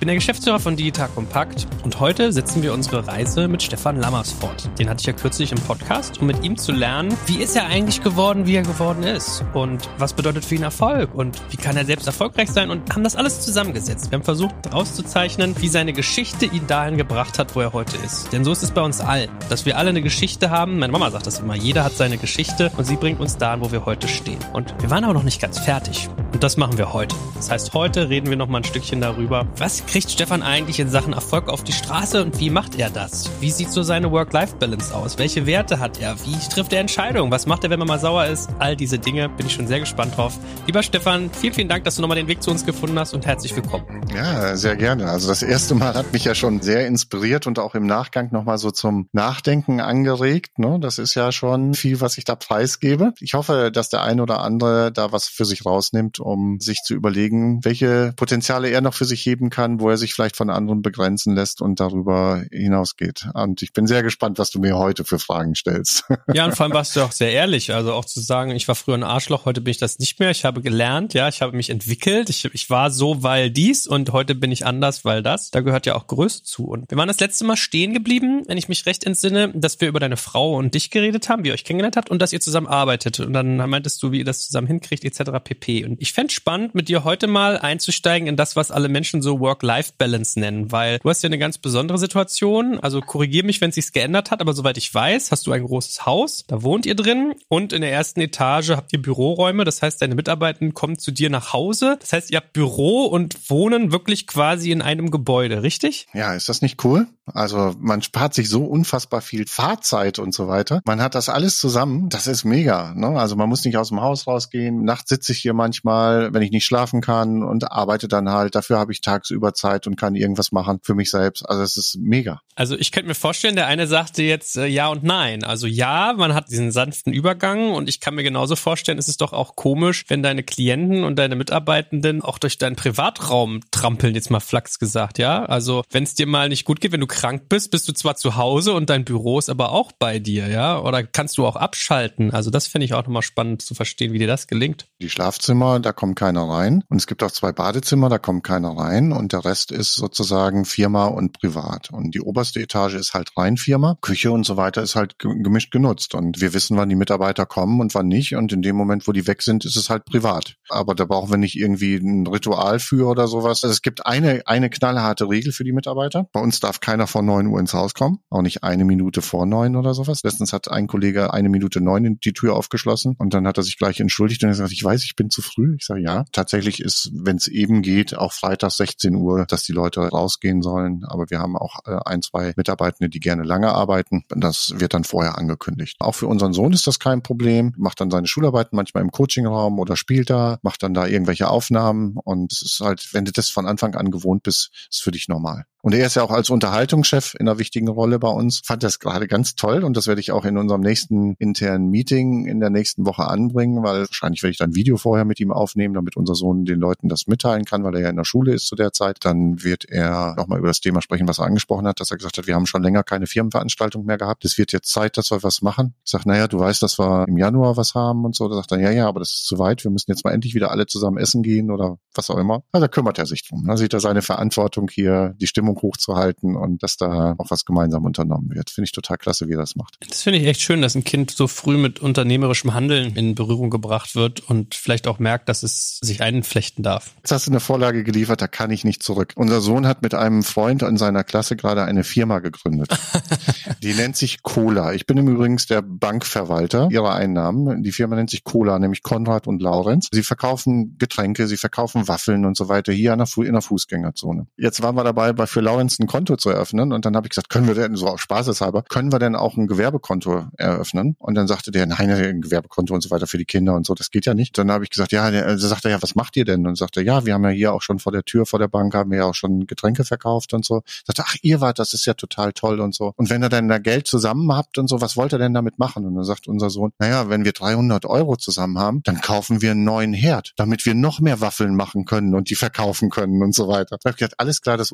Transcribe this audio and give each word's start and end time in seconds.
Bin 0.00 0.06
der 0.06 0.16
Geschäftsführer 0.16 0.58
von 0.58 0.76
Digital 0.76 1.10
Compact 1.14 1.66
und 1.84 2.00
heute 2.00 2.32
setzen 2.32 2.62
wir 2.62 2.72
unsere 2.72 3.06
Reise 3.06 3.48
mit 3.48 3.62
Stefan 3.62 4.00
Lammers 4.00 4.32
fort. 4.32 4.66
Den 4.78 4.88
hatte 4.88 5.00
ich 5.00 5.06
ja 5.06 5.12
kürzlich 5.12 5.52
im 5.52 5.58
Podcast, 5.58 6.22
um 6.22 6.26
mit 6.26 6.42
ihm 6.42 6.56
zu 6.56 6.72
lernen, 6.72 7.14
wie 7.26 7.36
ist 7.36 7.54
er 7.54 7.66
eigentlich 7.66 8.02
geworden, 8.02 8.46
wie 8.46 8.54
er 8.54 8.62
geworden 8.62 9.02
ist 9.02 9.44
und 9.52 9.90
was 9.98 10.14
bedeutet 10.14 10.42
für 10.46 10.54
ihn 10.54 10.62
Erfolg 10.62 11.14
und 11.14 11.42
wie 11.50 11.58
kann 11.58 11.76
er 11.76 11.84
selbst 11.84 12.06
erfolgreich 12.06 12.48
sein 12.48 12.70
und 12.70 12.94
haben 12.94 13.04
das 13.04 13.14
alles 13.14 13.42
zusammengesetzt. 13.42 14.10
Wir 14.10 14.16
haben 14.16 14.24
versucht 14.24 14.54
herauszuzeichnen, 14.64 15.54
wie 15.60 15.68
seine 15.68 15.92
Geschichte 15.92 16.46
ihn 16.46 16.66
dahin 16.66 16.96
gebracht 16.96 17.38
hat, 17.38 17.54
wo 17.54 17.60
er 17.60 17.74
heute 17.74 17.98
ist. 17.98 18.32
Denn 18.32 18.42
so 18.42 18.52
ist 18.52 18.62
es 18.62 18.70
bei 18.70 18.80
uns 18.80 19.02
allen, 19.02 19.28
dass 19.50 19.66
wir 19.66 19.76
alle 19.76 19.90
eine 19.90 20.00
Geschichte 20.00 20.48
haben. 20.48 20.78
Meine 20.78 20.94
Mama 20.94 21.10
sagt 21.10 21.26
das 21.26 21.40
immer, 21.40 21.56
jeder 21.56 21.84
hat 21.84 21.92
seine 21.92 22.16
Geschichte 22.16 22.72
und 22.78 22.86
sie 22.86 22.96
bringt 22.96 23.20
uns 23.20 23.36
dahin, 23.36 23.60
wo 23.60 23.70
wir 23.70 23.84
heute 23.84 24.08
stehen. 24.08 24.38
Und 24.54 24.74
wir 24.80 24.88
waren 24.88 25.04
aber 25.04 25.12
noch 25.12 25.24
nicht 25.24 25.42
ganz 25.42 25.58
fertig. 25.58 26.08
Und 26.32 26.42
das 26.42 26.56
machen 26.56 26.78
wir 26.78 26.94
heute. 26.94 27.14
Das 27.36 27.50
heißt, 27.50 27.74
heute 27.74 28.08
reden 28.08 28.30
wir 28.30 28.36
noch 28.38 28.48
mal 28.48 28.58
ein 28.58 28.64
Stückchen 28.64 29.02
darüber, 29.02 29.46
was 29.58 29.82
kriegt 29.90 30.08
Stefan 30.08 30.44
eigentlich 30.44 30.78
in 30.78 30.88
Sachen 30.88 31.12
Erfolg 31.12 31.48
auf 31.48 31.64
die 31.64 31.72
Straße 31.72 32.22
und 32.22 32.38
wie 32.38 32.48
macht 32.48 32.78
er 32.78 32.90
das? 32.90 33.28
Wie 33.40 33.50
sieht 33.50 33.72
so 33.72 33.82
seine 33.82 34.12
Work-Life-Balance 34.12 34.94
aus? 34.94 35.18
Welche 35.18 35.46
Werte 35.46 35.80
hat 35.80 36.00
er? 36.00 36.14
Wie 36.24 36.36
trifft 36.48 36.72
er 36.72 36.78
Entscheidungen? 36.78 37.32
Was 37.32 37.46
macht 37.46 37.64
er, 37.64 37.70
wenn 37.70 37.80
man 37.80 37.88
mal 37.88 37.98
sauer 37.98 38.26
ist? 38.26 38.50
All 38.60 38.76
diese 38.76 39.00
Dinge 39.00 39.28
bin 39.28 39.46
ich 39.46 39.52
schon 39.52 39.66
sehr 39.66 39.80
gespannt 39.80 40.16
drauf. 40.16 40.38
Lieber 40.66 40.84
Stefan, 40.84 41.28
vielen, 41.32 41.54
vielen 41.54 41.68
Dank, 41.68 41.82
dass 41.82 41.96
du 41.96 42.02
nochmal 42.02 42.18
den 42.18 42.28
Weg 42.28 42.40
zu 42.40 42.52
uns 42.52 42.64
gefunden 42.64 42.96
hast 43.00 43.14
und 43.14 43.26
herzlich 43.26 43.56
willkommen. 43.56 43.84
Ja, 44.14 44.56
sehr 44.56 44.76
gerne. 44.76 45.08
Also 45.08 45.26
das 45.26 45.42
erste 45.42 45.74
Mal 45.74 45.94
hat 45.94 46.12
mich 46.12 46.24
ja 46.24 46.36
schon 46.36 46.62
sehr 46.62 46.86
inspiriert 46.86 47.48
und 47.48 47.58
auch 47.58 47.74
im 47.74 47.86
Nachgang 47.86 48.28
nochmal 48.30 48.58
so 48.58 48.70
zum 48.70 49.08
Nachdenken 49.10 49.80
angeregt. 49.80 50.60
Ne? 50.60 50.78
Das 50.80 51.00
ist 51.00 51.16
ja 51.16 51.32
schon 51.32 51.74
viel, 51.74 52.00
was 52.00 52.16
ich 52.16 52.22
da 52.22 52.36
preisgebe. 52.36 53.12
Ich 53.18 53.34
hoffe, 53.34 53.72
dass 53.72 53.88
der 53.88 54.04
eine 54.04 54.22
oder 54.22 54.40
andere 54.40 54.92
da 54.92 55.10
was 55.10 55.26
für 55.26 55.44
sich 55.44 55.66
rausnimmt, 55.66 56.20
um 56.20 56.60
sich 56.60 56.82
zu 56.84 56.94
überlegen, 56.94 57.64
welche 57.64 58.12
Potenziale 58.14 58.68
er 58.68 58.82
noch 58.82 58.94
für 58.94 59.04
sich 59.04 59.26
heben 59.26 59.50
kann, 59.50 59.79
wo 59.80 59.90
er 59.90 59.96
sich 59.96 60.14
vielleicht 60.14 60.36
von 60.36 60.50
anderen 60.50 60.82
begrenzen 60.82 61.34
lässt 61.34 61.60
und 61.60 61.80
darüber 61.80 62.44
hinausgeht. 62.50 63.28
Und 63.34 63.62
ich 63.62 63.72
bin 63.72 63.86
sehr 63.86 64.02
gespannt, 64.02 64.38
was 64.38 64.50
du 64.50 64.60
mir 64.60 64.76
heute 64.76 65.04
für 65.04 65.18
Fragen 65.18 65.54
stellst. 65.54 66.04
Ja, 66.32 66.44
und 66.44 66.54
vor 66.54 66.64
allem 66.64 66.74
warst 66.74 66.94
du 66.94 67.00
auch 67.00 67.12
sehr 67.12 67.32
ehrlich. 67.32 67.74
Also 67.74 67.92
auch 67.92 68.04
zu 68.04 68.20
sagen, 68.20 68.52
ich 68.52 68.68
war 68.68 68.76
früher 68.76 68.94
ein 68.94 69.02
Arschloch, 69.02 69.46
heute 69.46 69.60
bin 69.60 69.72
ich 69.72 69.78
das 69.78 69.98
nicht 69.98 70.20
mehr. 70.20 70.30
Ich 70.30 70.44
habe 70.44 70.60
gelernt, 70.60 71.12
ja, 71.12 71.28
ich 71.28 71.42
habe 71.42 71.56
mich 71.56 71.70
entwickelt. 71.70 72.30
Ich, 72.30 72.44
ich 72.44 72.70
war 72.70 72.90
so, 72.90 73.22
weil 73.22 73.50
dies 73.50 73.86
und 73.86 74.12
heute 74.12 74.34
bin 74.34 74.52
ich 74.52 74.64
anders, 74.64 75.04
weil 75.04 75.22
das. 75.22 75.50
Da 75.50 75.60
gehört 75.60 75.86
ja 75.86 75.96
auch 75.96 76.06
Größe 76.06 76.44
zu. 76.44 76.66
Und 76.66 76.88
wir 76.90 76.96
waren 76.96 77.08
das 77.08 77.18
letzte 77.18 77.44
Mal 77.44 77.56
stehen 77.56 77.94
geblieben, 77.94 78.42
wenn 78.46 78.58
ich 78.58 78.68
mich 78.68 78.86
recht 78.86 79.04
entsinne, 79.04 79.48
dass 79.54 79.80
wir 79.80 79.88
über 79.88 79.98
deine 79.98 80.16
Frau 80.16 80.56
und 80.56 80.74
dich 80.74 80.90
geredet 80.90 81.28
haben, 81.28 81.42
wie 81.42 81.48
ihr 81.48 81.54
euch 81.54 81.64
kennengelernt 81.64 81.96
habt 81.96 82.10
und 82.10 82.22
dass 82.22 82.32
ihr 82.32 82.40
zusammen 82.40 82.68
arbeitet. 82.68 83.18
Und 83.18 83.32
dann 83.32 83.56
meintest 83.56 84.02
du, 84.02 84.12
wie 84.12 84.18
ihr 84.18 84.24
das 84.24 84.46
zusammen 84.46 84.68
hinkriegt, 84.68 85.04
etc. 85.04 85.32
pp. 85.42 85.84
Und 85.84 86.00
ich 86.00 86.12
fände 86.12 86.32
spannend, 86.32 86.74
mit 86.74 86.88
dir 86.88 87.04
heute 87.04 87.26
mal 87.26 87.58
einzusteigen 87.58 88.28
in 88.28 88.36
das, 88.36 88.56
was 88.56 88.70
alle 88.70 88.88
Menschen 88.88 89.22
so 89.22 89.40
Work-Life-Balance 89.70 90.40
nennen, 90.40 90.72
weil 90.72 90.98
du 90.98 91.08
hast 91.08 91.22
ja 91.22 91.28
eine 91.28 91.38
ganz 91.38 91.58
besondere 91.58 91.98
Situation. 91.98 92.80
Also 92.80 93.00
korrigier 93.00 93.44
mich, 93.44 93.60
wenn 93.60 93.70
es 93.70 93.76
sich 93.76 93.92
geändert 93.92 94.30
hat, 94.30 94.40
aber 94.40 94.52
soweit 94.52 94.76
ich 94.76 94.92
weiß, 94.92 95.30
hast 95.30 95.46
du 95.46 95.52
ein 95.52 95.64
großes 95.64 96.06
Haus, 96.06 96.44
da 96.48 96.62
wohnt 96.62 96.86
ihr 96.86 96.96
drin 96.96 97.34
und 97.48 97.72
in 97.72 97.82
der 97.82 97.92
ersten 97.92 98.20
Etage 98.20 98.70
habt 98.70 98.92
ihr 98.92 99.00
Büroräume. 99.00 99.64
Das 99.64 99.82
heißt, 99.82 100.02
deine 100.02 100.14
Mitarbeiter 100.14 100.68
kommen 100.72 100.98
zu 100.98 101.12
dir 101.12 101.30
nach 101.30 101.52
Hause. 101.52 101.96
Das 102.00 102.12
heißt, 102.12 102.30
ihr 102.30 102.38
habt 102.38 102.52
Büro 102.52 103.06
und 103.06 103.48
wohnen 103.48 103.92
wirklich 103.92 104.26
quasi 104.26 104.72
in 104.72 104.82
einem 104.82 105.10
Gebäude, 105.10 105.62
richtig? 105.62 106.08
Ja, 106.12 106.34
ist 106.34 106.48
das 106.48 106.62
nicht 106.62 106.84
cool? 106.84 107.06
Also 107.34 107.74
man 107.78 108.02
spart 108.02 108.34
sich 108.34 108.48
so 108.48 108.64
unfassbar 108.64 109.20
viel 109.20 109.46
Fahrzeit 109.46 110.18
und 110.18 110.34
so 110.34 110.48
weiter. 110.48 110.80
Man 110.84 111.00
hat 111.00 111.14
das 111.14 111.28
alles 111.28 111.58
zusammen. 111.58 112.08
Das 112.08 112.26
ist 112.26 112.44
mega. 112.44 112.92
Ne? 112.94 113.08
Also 113.08 113.36
man 113.36 113.48
muss 113.48 113.64
nicht 113.64 113.76
aus 113.76 113.88
dem 113.88 114.00
Haus 114.00 114.26
rausgehen. 114.26 114.84
Nachts 114.84 115.10
sitze 115.10 115.32
ich 115.32 115.38
hier 115.38 115.54
manchmal, 115.54 116.32
wenn 116.34 116.42
ich 116.42 116.50
nicht 116.50 116.64
schlafen 116.64 117.00
kann 117.00 117.42
und 117.42 117.70
arbeite 117.70 118.08
dann 118.08 118.30
halt. 118.30 118.54
Dafür 118.54 118.78
habe 118.78 118.92
ich 118.92 119.00
tagsüber 119.00 119.49
Zeit 119.54 119.86
und 119.86 119.96
kann 119.96 120.14
irgendwas 120.14 120.52
machen 120.52 120.80
für 120.82 120.94
mich 120.94 121.10
selbst. 121.10 121.48
Also 121.48 121.62
es 121.62 121.76
ist 121.76 121.98
mega. 122.00 122.40
Also 122.54 122.76
ich 122.76 122.92
könnte 122.92 123.08
mir 123.08 123.14
vorstellen, 123.14 123.56
der 123.56 123.66
eine 123.66 123.86
sagte 123.86 124.22
jetzt 124.22 124.56
äh, 124.56 124.66
ja 124.66 124.88
und 124.88 125.02
nein. 125.02 125.44
Also 125.44 125.66
ja, 125.66 126.12
man 126.16 126.34
hat 126.34 126.50
diesen 126.50 126.72
sanften 126.72 127.12
Übergang 127.12 127.72
und 127.72 127.88
ich 127.88 128.00
kann 128.00 128.14
mir 128.14 128.22
genauso 128.22 128.56
vorstellen, 128.56 128.98
es 128.98 129.08
ist 129.08 129.20
doch 129.20 129.32
auch 129.32 129.56
komisch, 129.56 130.04
wenn 130.08 130.22
deine 130.22 130.42
Klienten 130.42 131.04
und 131.04 131.16
deine 131.16 131.36
Mitarbeitenden 131.36 132.22
auch 132.22 132.38
durch 132.38 132.58
deinen 132.58 132.76
Privatraum 132.76 133.60
trampeln, 133.70 134.14
jetzt 134.14 134.30
mal 134.30 134.40
flachs 134.40 134.78
gesagt, 134.78 135.18
ja? 135.18 135.44
Also 135.44 135.82
wenn 135.90 136.04
es 136.04 136.14
dir 136.14 136.26
mal 136.26 136.48
nicht 136.48 136.64
gut 136.64 136.80
geht, 136.80 136.92
wenn 136.92 137.00
du 137.00 137.06
krank 137.06 137.48
bist, 137.48 137.70
bist 137.70 137.88
du 137.88 137.92
zwar 137.92 138.16
zu 138.16 138.36
Hause 138.36 138.74
und 138.74 138.90
dein 138.90 139.04
Büro 139.04 139.38
ist 139.38 139.48
aber 139.48 139.72
auch 139.72 139.92
bei 139.92 140.18
dir, 140.18 140.48
ja? 140.48 140.78
Oder 140.78 141.02
kannst 141.02 141.38
du 141.38 141.46
auch 141.46 141.56
abschalten? 141.56 142.30
Also 142.32 142.50
das 142.50 142.66
finde 142.66 142.84
ich 142.84 142.94
auch 142.94 143.02
nochmal 143.02 143.22
spannend 143.22 143.62
zu 143.62 143.74
verstehen, 143.74 144.12
wie 144.12 144.18
dir 144.18 144.26
das 144.26 144.46
gelingt. 144.46 144.86
Die 145.00 145.08
Schlafzimmer, 145.08 145.80
da 145.80 145.92
kommt 145.92 146.16
keiner 146.16 146.42
rein. 146.48 146.84
Und 146.88 146.98
es 146.98 147.06
gibt 147.06 147.22
auch 147.22 147.30
zwei 147.30 147.52
Badezimmer, 147.52 148.08
da 148.08 148.18
kommt 148.18 148.44
keiner 148.44 148.76
rein. 148.76 149.12
Und 149.12 149.32
der 149.32 149.39
Rest 149.44 149.72
ist 149.72 149.94
sozusagen 149.94 150.64
Firma 150.64 151.06
und 151.06 151.32
privat. 151.32 151.90
Und 151.90 152.14
die 152.14 152.20
oberste 152.20 152.60
Etage 152.60 152.94
ist 152.94 153.14
halt 153.14 153.30
rein 153.36 153.56
Firma. 153.56 153.96
Küche 154.00 154.32
und 154.32 154.44
so 154.44 154.56
weiter 154.56 154.82
ist 154.82 154.96
halt 154.96 155.18
gemischt 155.18 155.72
genutzt. 155.72 156.14
Und 156.14 156.40
wir 156.40 156.54
wissen, 156.54 156.76
wann 156.76 156.88
die 156.88 156.96
Mitarbeiter 156.96 157.46
kommen 157.46 157.80
und 157.80 157.94
wann 157.94 158.08
nicht. 158.08 158.34
Und 158.34 158.52
in 158.52 158.62
dem 158.62 158.76
Moment, 158.76 159.06
wo 159.08 159.12
die 159.12 159.26
weg 159.26 159.42
sind, 159.42 159.64
ist 159.64 159.76
es 159.76 159.90
halt 159.90 160.04
privat. 160.04 160.56
Aber 160.68 160.94
da 160.94 161.04
brauchen 161.04 161.30
wir 161.30 161.38
nicht 161.38 161.56
irgendwie 161.56 161.96
ein 161.96 162.26
Ritual 162.26 162.78
für 162.78 163.08
oder 163.08 163.26
sowas. 163.26 163.64
Also 163.64 163.72
es 163.72 163.82
gibt 163.82 164.06
eine, 164.06 164.42
eine 164.46 164.70
knallharte 164.70 165.28
Regel 165.28 165.52
für 165.52 165.64
die 165.64 165.72
Mitarbeiter. 165.72 166.28
Bei 166.32 166.40
uns 166.40 166.60
darf 166.60 166.80
keiner 166.80 167.06
vor 167.06 167.22
neun 167.22 167.46
Uhr 167.46 167.60
ins 167.60 167.74
Haus 167.74 167.94
kommen. 167.94 168.20
Auch 168.30 168.42
nicht 168.42 168.62
eine 168.64 168.84
Minute 168.84 169.22
vor 169.22 169.46
neun 169.46 169.76
oder 169.76 169.94
sowas. 169.94 170.22
Letztens 170.22 170.52
hat 170.52 170.70
ein 170.70 170.86
Kollege 170.86 171.32
eine 171.32 171.48
Minute 171.48 171.80
neun 171.80 172.18
die 172.20 172.32
Tür 172.32 172.56
aufgeschlossen 172.56 173.16
und 173.18 173.34
dann 173.34 173.46
hat 173.46 173.56
er 173.56 173.62
sich 173.62 173.78
gleich 173.78 174.00
entschuldigt 174.00 174.42
und 174.42 174.50
er 174.50 174.54
sagt, 174.54 174.72
ich 174.72 174.82
weiß, 174.82 175.04
ich 175.04 175.16
bin 175.16 175.30
zu 175.30 175.42
früh. 175.42 175.76
Ich 175.78 175.86
sage, 175.86 176.00
ja. 176.00 176.24
Tatsächlich 176.32 176.80
ist, 176.80 177.10
wenn 177.12 177.36
es 177.36 177.48
eben 177.48 177.82
geht, 177.82 178.16
auch 178.16 178.32
freitags 178.32 178.76
16 178.76 179.14
Uhr, 179.14 179.29
dass 179.46 179.64
die 179.64 179.72
Leute 179.72 180.00
rausgehen 180.00 180.62
sollen. 180.62 181.04
Aber 181.04 181.30
wir 181.30 181.38
haben 181.38 181.56
auch 181.56 181.80
äh, 181.86 181.98
ein, 182.04 182.22
zwei 182.22 182.52
Mitarbeitende, 182.56 183.08
die 183.08 183.20
gerne 183.20 183.42
lange 183.42 183.72
arbeiten. 183.72 184.24
Das 184.28 184.72
wird 184.76 184.94
dann 184.94 185.04
vorher 185.04 185.38
angekündigt. 185.38 185.96
Auch 186.00 186.14
für 186.14 186.26
unseren 186.26 186.52
Sohn 186.52 186.72
ist 186.72 186.86
das 186.86 186.98
kein 186.98 187.22
Problem. 187.22 187.74
Macht 187.76 188.00
dann 188.00 188.10
seine 188.10 188.26
Schularbeiten 188.26 188.76
manchmal 188.76 189.02
im 189.02 189.10
Coachingraum 189.10 189.78
oder 189.78 189.96
spielt 189.96 190.30
da, 190.30 190.58
macht 190.62 190.82
dann 190.82 190.94
da 190.94 191.06
irgendwelche 191.06 191.48
Aufnahmen 191.48 192.16
und 192.16 192.52
es 192.52 192.62
ist 192.62 192.80
halt, 192.80 193.08
wenn 193.12 193.24
du 193.24 193.32
das 193.32 193.48
von 193.50 193.66
Anfang 193.66 193.94
an 193.94 194.10
gewohnt 194.10 194.42
bist, 194.42 194.70
ist 194.90 195.02
für 195.02 195.10
dich 195.10 195.28
normal. 195.28 195.66
Und 195.82 195.94
er 195.94 196.06
ist 196.06 196.16
ja 196.16 196.22
auch 196.22 196.30
als 196.30 196.50
Unterhaltungschef 196.50 197.34
in 197.38 197.48
einer 197.48 197.58
wichtigen 197.58 197.88
Rolle 197.88 198.18
bei 198.18 198.28
uns. 198.28 198.60
Fand 198.64 198.82
das 198.82 198.98
gerade 198.98 199.26
ganz 199.26 199.54
toll 199.54 199.84
und 199.84 199.96
das 199.96 200.06
werde 200.06 200.20
ich 200.20 200.32
auch 200.32 200.44
in 200.44 200.58
unserem 200.58 200.80
nächsten 200.80 201.34
internen 201.38 201.88
Meeting 201.88 202.46
in 202.46 202.60
der 202.60 202.70
nächsten 202.70 203.06
Woche 203.06 203.26
anbringen, 203.26 203.82
weil 203.82 204.00
wahrscheinlich 204.00 204.42
werde 204.42 204.52
ich 204.52 204.58
dann 204.58 204.70
ein 204.70 204.74
Video 204.74 204.96
vorher 204.96 205.24
mit 205.24 205.40
ihm 205.40 205.52
aufnehmen, 205.52 205.94
damit 205.94 206.16
unser 206.16 206.34
Sohn 206.34 206.64
den 206.64 206.80
Leuten 206.80 207.08
das 207.08 207.26
mitteilen 207.26 207.64
kann, 207.64 207.84
weil 207.84 207.94
er 207.94 208.02
ja 208.02 208.10
in 208.10 208.16
der 208.16 208.24
Schule 208.24 208.54
ist 208.54 208.66
zu 208.66 208.76
der 208.76 208.92
Zeit. 208.92 209.18
Dann 209.22 209.62
wird 209.62 209.84
er 209.88 210.34
nochmal 210.36 210.58
über 210.58 210.68
das 210.68 210.80
Thema 210.80 211.02
sprechen, 211.02 211.28
was 211.28 211.38
er 211.38 211.46
angesprochen 211.46 211.86
hat, 211.86 212.00
dass 212.00 212.10
er 212.10 212.16
gesagt 212.16 212.38
hat, 212.38 212.46
wir 212.46 212.54
haben 212.54 212.66
schon 212.66 212.82
länger 212.82 213.02
keine 213.02 213.26
Firmenveranstaltung 213.26 214.04
mehr 214.04 214.18
gehabt. 214.18 214.44
Es 214.44 214.58
wird 214.58 214.72
jetzt 214.72 214.90
Zeit, 214.92 215.16
dass 215.16 215.30
wir 215.30 215.42
was 215.42 215.62
machen. 215.62 215.94
Ich 216.04 216.10
sage, 216.10 216.28
naja, 216.28 216.46
du 216.46 216.58
weißt, 216.58 216.82
dass 216.82 216.98
wir 216.98 217.26
im 217.26 217.38
Januar 217.38 217.76
was 217.76 217.94
haben 217.94 218.24
und 218.24 218.34
so. 218.34 218.48
Da 218.48 218.56
sagt 218.56 218.72
er, 218.72 218.80
ja, 218.80 218.90
ja, 218.90 219.08
aber 219.08 219.20
das 219.20 219.30
ist 219.30 219.46
zu 219.46 219.58
weit. 219.58 219.84
Wir 219.84 219.90
müssen 219.90 220.10
jetzt 220.10 220.24
mal 220.24 220.32
endlich 220.32 220.54
wieder 220.54 220.70
alle 220.70 220.86
zusammen 220.86 221.18
essen 221.18 221.42
gehen 221.42 221.70
oder 221.70 221.98
was 222.14 222.30
auch 222.30 222.38
immer. 222.38 222.62
Also 222.72 222.86
da 222.86 222.88
kümmert 222.88 223.18
er 223.18 223.26
sich 223.26 223.48
drum. 223.48 223.64
Da 223.66 223.76
sieht 223.76 223.92
er 223.92 224.00
seine 224.00 224.22
Verantwortung 224.22 224.88
hier, 224.90 225.34
die 225.40 225.46
Stimmung 225.46 225.69
hochzuhalten 225.76 226.56
und 226.56 226.82
dass 226.82 226.96
da 226.96 227.34
auch 227.38 227.50
was 227.50 227.64
gemeinsam 227.64 228.04
unternommen 228.04 228.50
wird. 228.54 228.70
Finde 228.70 228.86
ich 228.86 228.92
total 228.92 229.18
klasse, 229.18 229.48
wie 229.48 229.54
er 229.54 229.58
das 229.58 229.76
macht. 229.76 229.96
Das 230.08 230.22
finde 230.22 230.38
ich 230.38 230.46
echt 230.46 230.60
schön, 230.60 230.82
dass 230.82 230.94
ein 230.94 231.04
Kind 231.04 231.30
so 231.30 231.46
früh 231.46 231.76
mit 231.76 232.00
unternehmerischem 232.00 232.74
Handeln 232.74 233.16
in 233.16 233.34
Berührung 233.34 233.70
gebracht 233.70 234.14
wird 234.14 234.40
und 234.48 234.74
vielleicht 234.74 235.06
auch 235.06 235.18
merkt, 235.18 235.48
dass 235.48 235.62
es 235.62 235.98
sich 236.02 236.22
einflechten 236.22 236.82
darf. 236.82 237.14
Jetzt 237.18 237.32
hast 237.32 237.46
du 237.46 237.50
eine 237.50 237.60
Vorlage 237.60 238.04
geliefert, 238.04 238.42
da 238.42 238.48
kann 238.48 238.70
ich 238.70 238.84
nicht 238.84 239.02
zurück. 239.02 239.32
Unser 239.36 239.60
Sohn 239.60 239.86
hat 239.86 240.02
mit 240.02 240.14
einem 240.14 240.42
Freund 240.42 240.82
in 240.82 240.96
seiner 240.96 241.24
Klasse 241.24 241.56
gerade 241.56 241.84
eine 241.84 242.04
Firma 242.04 242.40
gegründet. 242.40 242.96
die 243.82 243.94
nennt 243.94 244.16
sich 244.16 244.42
Cola. 244.42 244.92
Ich 244.92 245.06
bin 245.06 245.16
im 245.16 245.28
Übrigen 245.28 245.58
der 245.68 245.82
Bankverwalter 245.82 246.88
ihrer 246.90 247.14
Einnahmen. 247.14 247.82
Die 247.82 247.92
Firma 247.92 248.16
nennt 248.16 248.30
sich 248.30 248.44
Cola, 248.44 248.78
nämlich 248.78 249.02
Konrad 249.02 249.46
und 249.46 249.62
Laurenz. 249.62 250.08
Sie 250.12 250.22
verkaufen 250.22 250.96
Getränke, 250.98 251.46
sie 251.46 251.56
verkaufen 251.56 252.08
Waffeln 252.08 252.44
und 252.44 252.56
so 252.56 252.68
weiter 252.68 252.92
hier 252.92 253.12
in 253.12 253.18
der, 253.18 253.26
Fu 253.26 253.42
in 253.42 253.52
der 253.52 253.62
Fußgängerzone. 253.62 254.46
Jetzt 254.56 254.82
waren 254.82 254.94
wir 254.94 255.04
dabei, 255.04 255.32
bei 255.32 255.46
für 255.46 255.59
Laurenz 255.60 255.98
ein 255.98 256.06
Konto 256.06 256.36
zu 256.36 256.50
eröffnen 256.50 256.92
und 256.92 257.04
dann 257.04 257.16
habe 257.16 257.26
ich 257.26 257.30
gesagt, 257.30 257.50
können 257.50 257.66
wir 257.66 257.74
denn, 257.74 257.96
so 257.96 258.16
Spaßeshalber, 258.16 258.82
können 258.88 259.12
wir 259.12 259.18
denn 259.18 259.34
auch 259.34 259.56
ein 259.56 259.66
Gewerbekonto 259.66 260.46
eröffnen? 260.56 261.16
Und 261.18 261.34
dann 261.34 261.46
sagte 261.46 261.70
der, 261.70 261.86
nein, 261.86 262.10
ein 262.10 262.40
Gewerbekonto 262.40 262.94
und 262.94 263.02
so 263.02 263.10
weiter 263.10 263.26
für 263.26 263.38
die 263.38 263.44
Kinder 263.44 263.74
und 263.74 263.86
so, 263.86 263.94
das 263.94 264.10
geht 264.10 264.26
ja 264.26 264.34
nicht. 264.34 264.56
Dann 264.58 264.70
habe 264.70 264.84
ich 264.84 264.90
gesagt, 264.90 265.12
ja, 265.12 265.30
der, 265.30 265.46
dann 265.46 265.58
sagt 265.58 265.84
er, 265.84 265.92
ja, 265.92 266.02
was 266.02 266.14
macht 266.14 266.36
ihr 266.36 266.44
denn? 266.44 266.66
Und 266.66 266.76
sagte, 266.76 267.02
ja, 267.02 267.24
wir 267.24 267.34
haben 267.34 267.44
ja 267.44 267.50
hier 267.50 267.72
auch 267.72 267.82
schon 267.82 267.98
vor 267.98 268.12
der 268.12 268.24
Tür 268.24 268.46
vor 268.46 268.58
der 268.58 268.68
Bank 268.68 268.94
haben 268.94 269.10
wir 269.10 269.18
ja 269.18 269.24
auch 269.24 269.34
schon 269.34 269.66
Getränke 269.66 270.04
verkauft 270.04 270.52
und 270.52 270.64
so. 270.64 270.82
Sagt, 271.06 271.20
ach, 271.20 271.36
ihr 271.42 271.60
wart, 271.60 271.78
das 271.78 271.94
ist 271.94 272.06
ja 272.06 272.14
total 272.14 272.52
toll 272.52 272.80
und 272.80 272.94
so. 272.94 273.12
Und 273.16 273.30
wenn 273.30 273.42
ihr 273.42 273.48
dann 273.48 273.68
da 273.68 273.78
Geld 273.78 274.06
zusammen 274.06 274.52
habt 274.52 274.78
und 274.78 274.88
so, 274.88 275.00
was 275.00 275.16
wollt 275.16 275.32
ihr 275.32 275.38
denn 275.38 275.54
damit 275.54 275.78
machen? 275.78 276.04
Und 276.04 276.14
dann 276.14 276.24
sagt 276.24 276.48
unser 276.48 276.70
Sohn, 276.70 276.92
naja, 276.98 277.28
wenn 277.28 277.44
wir 277.44 277.52
300 277.52 278.04
Euro 278.06 278.36
zusammen 278.36 278.78
haben, 278.78 279.02
dann 279.04 279.20
kaufen 279.20 279.62
wir 279.62 279.72
einen 279.72 279.84
neuen 279.84 280.12
Herd, 280.12 280.52
damit 280.56 280.84
wir 280.86 280.94
noch 280.94 281.20
mehr 281.20 281.40
Waffeln 281.40 281.74
machen 281.74 282.04
können 282.04 282.34
und 282.34 282.50
die 282.50 282.54
verkaufen 282.54 283.10
können 283.10 283.42
und 283.42 283.54
so 283.54 283.68
weiter. 283.68 283.98
Da 284.00 284.10
hab 284.10 284.14
ich 284.14 284.18
gedacht, 284.18 284.38
alles 284.38 284.60
klar, 284.60 284.76
das 284.76 284.92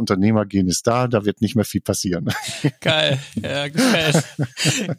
Unternehmergehen 0.57 0.69
ist 0.69 0.87
da, 0.87 1.09
da 1.09 1.25
wird 1.25 1.41
nicht 1.41 1.57
mehr 1.57 1.65
viel 1.65 1.81
passieren. 1.81 2.33
Geil, 2.81 3.19
ja, 3.43 3.69
gefällt. 3.69 4.25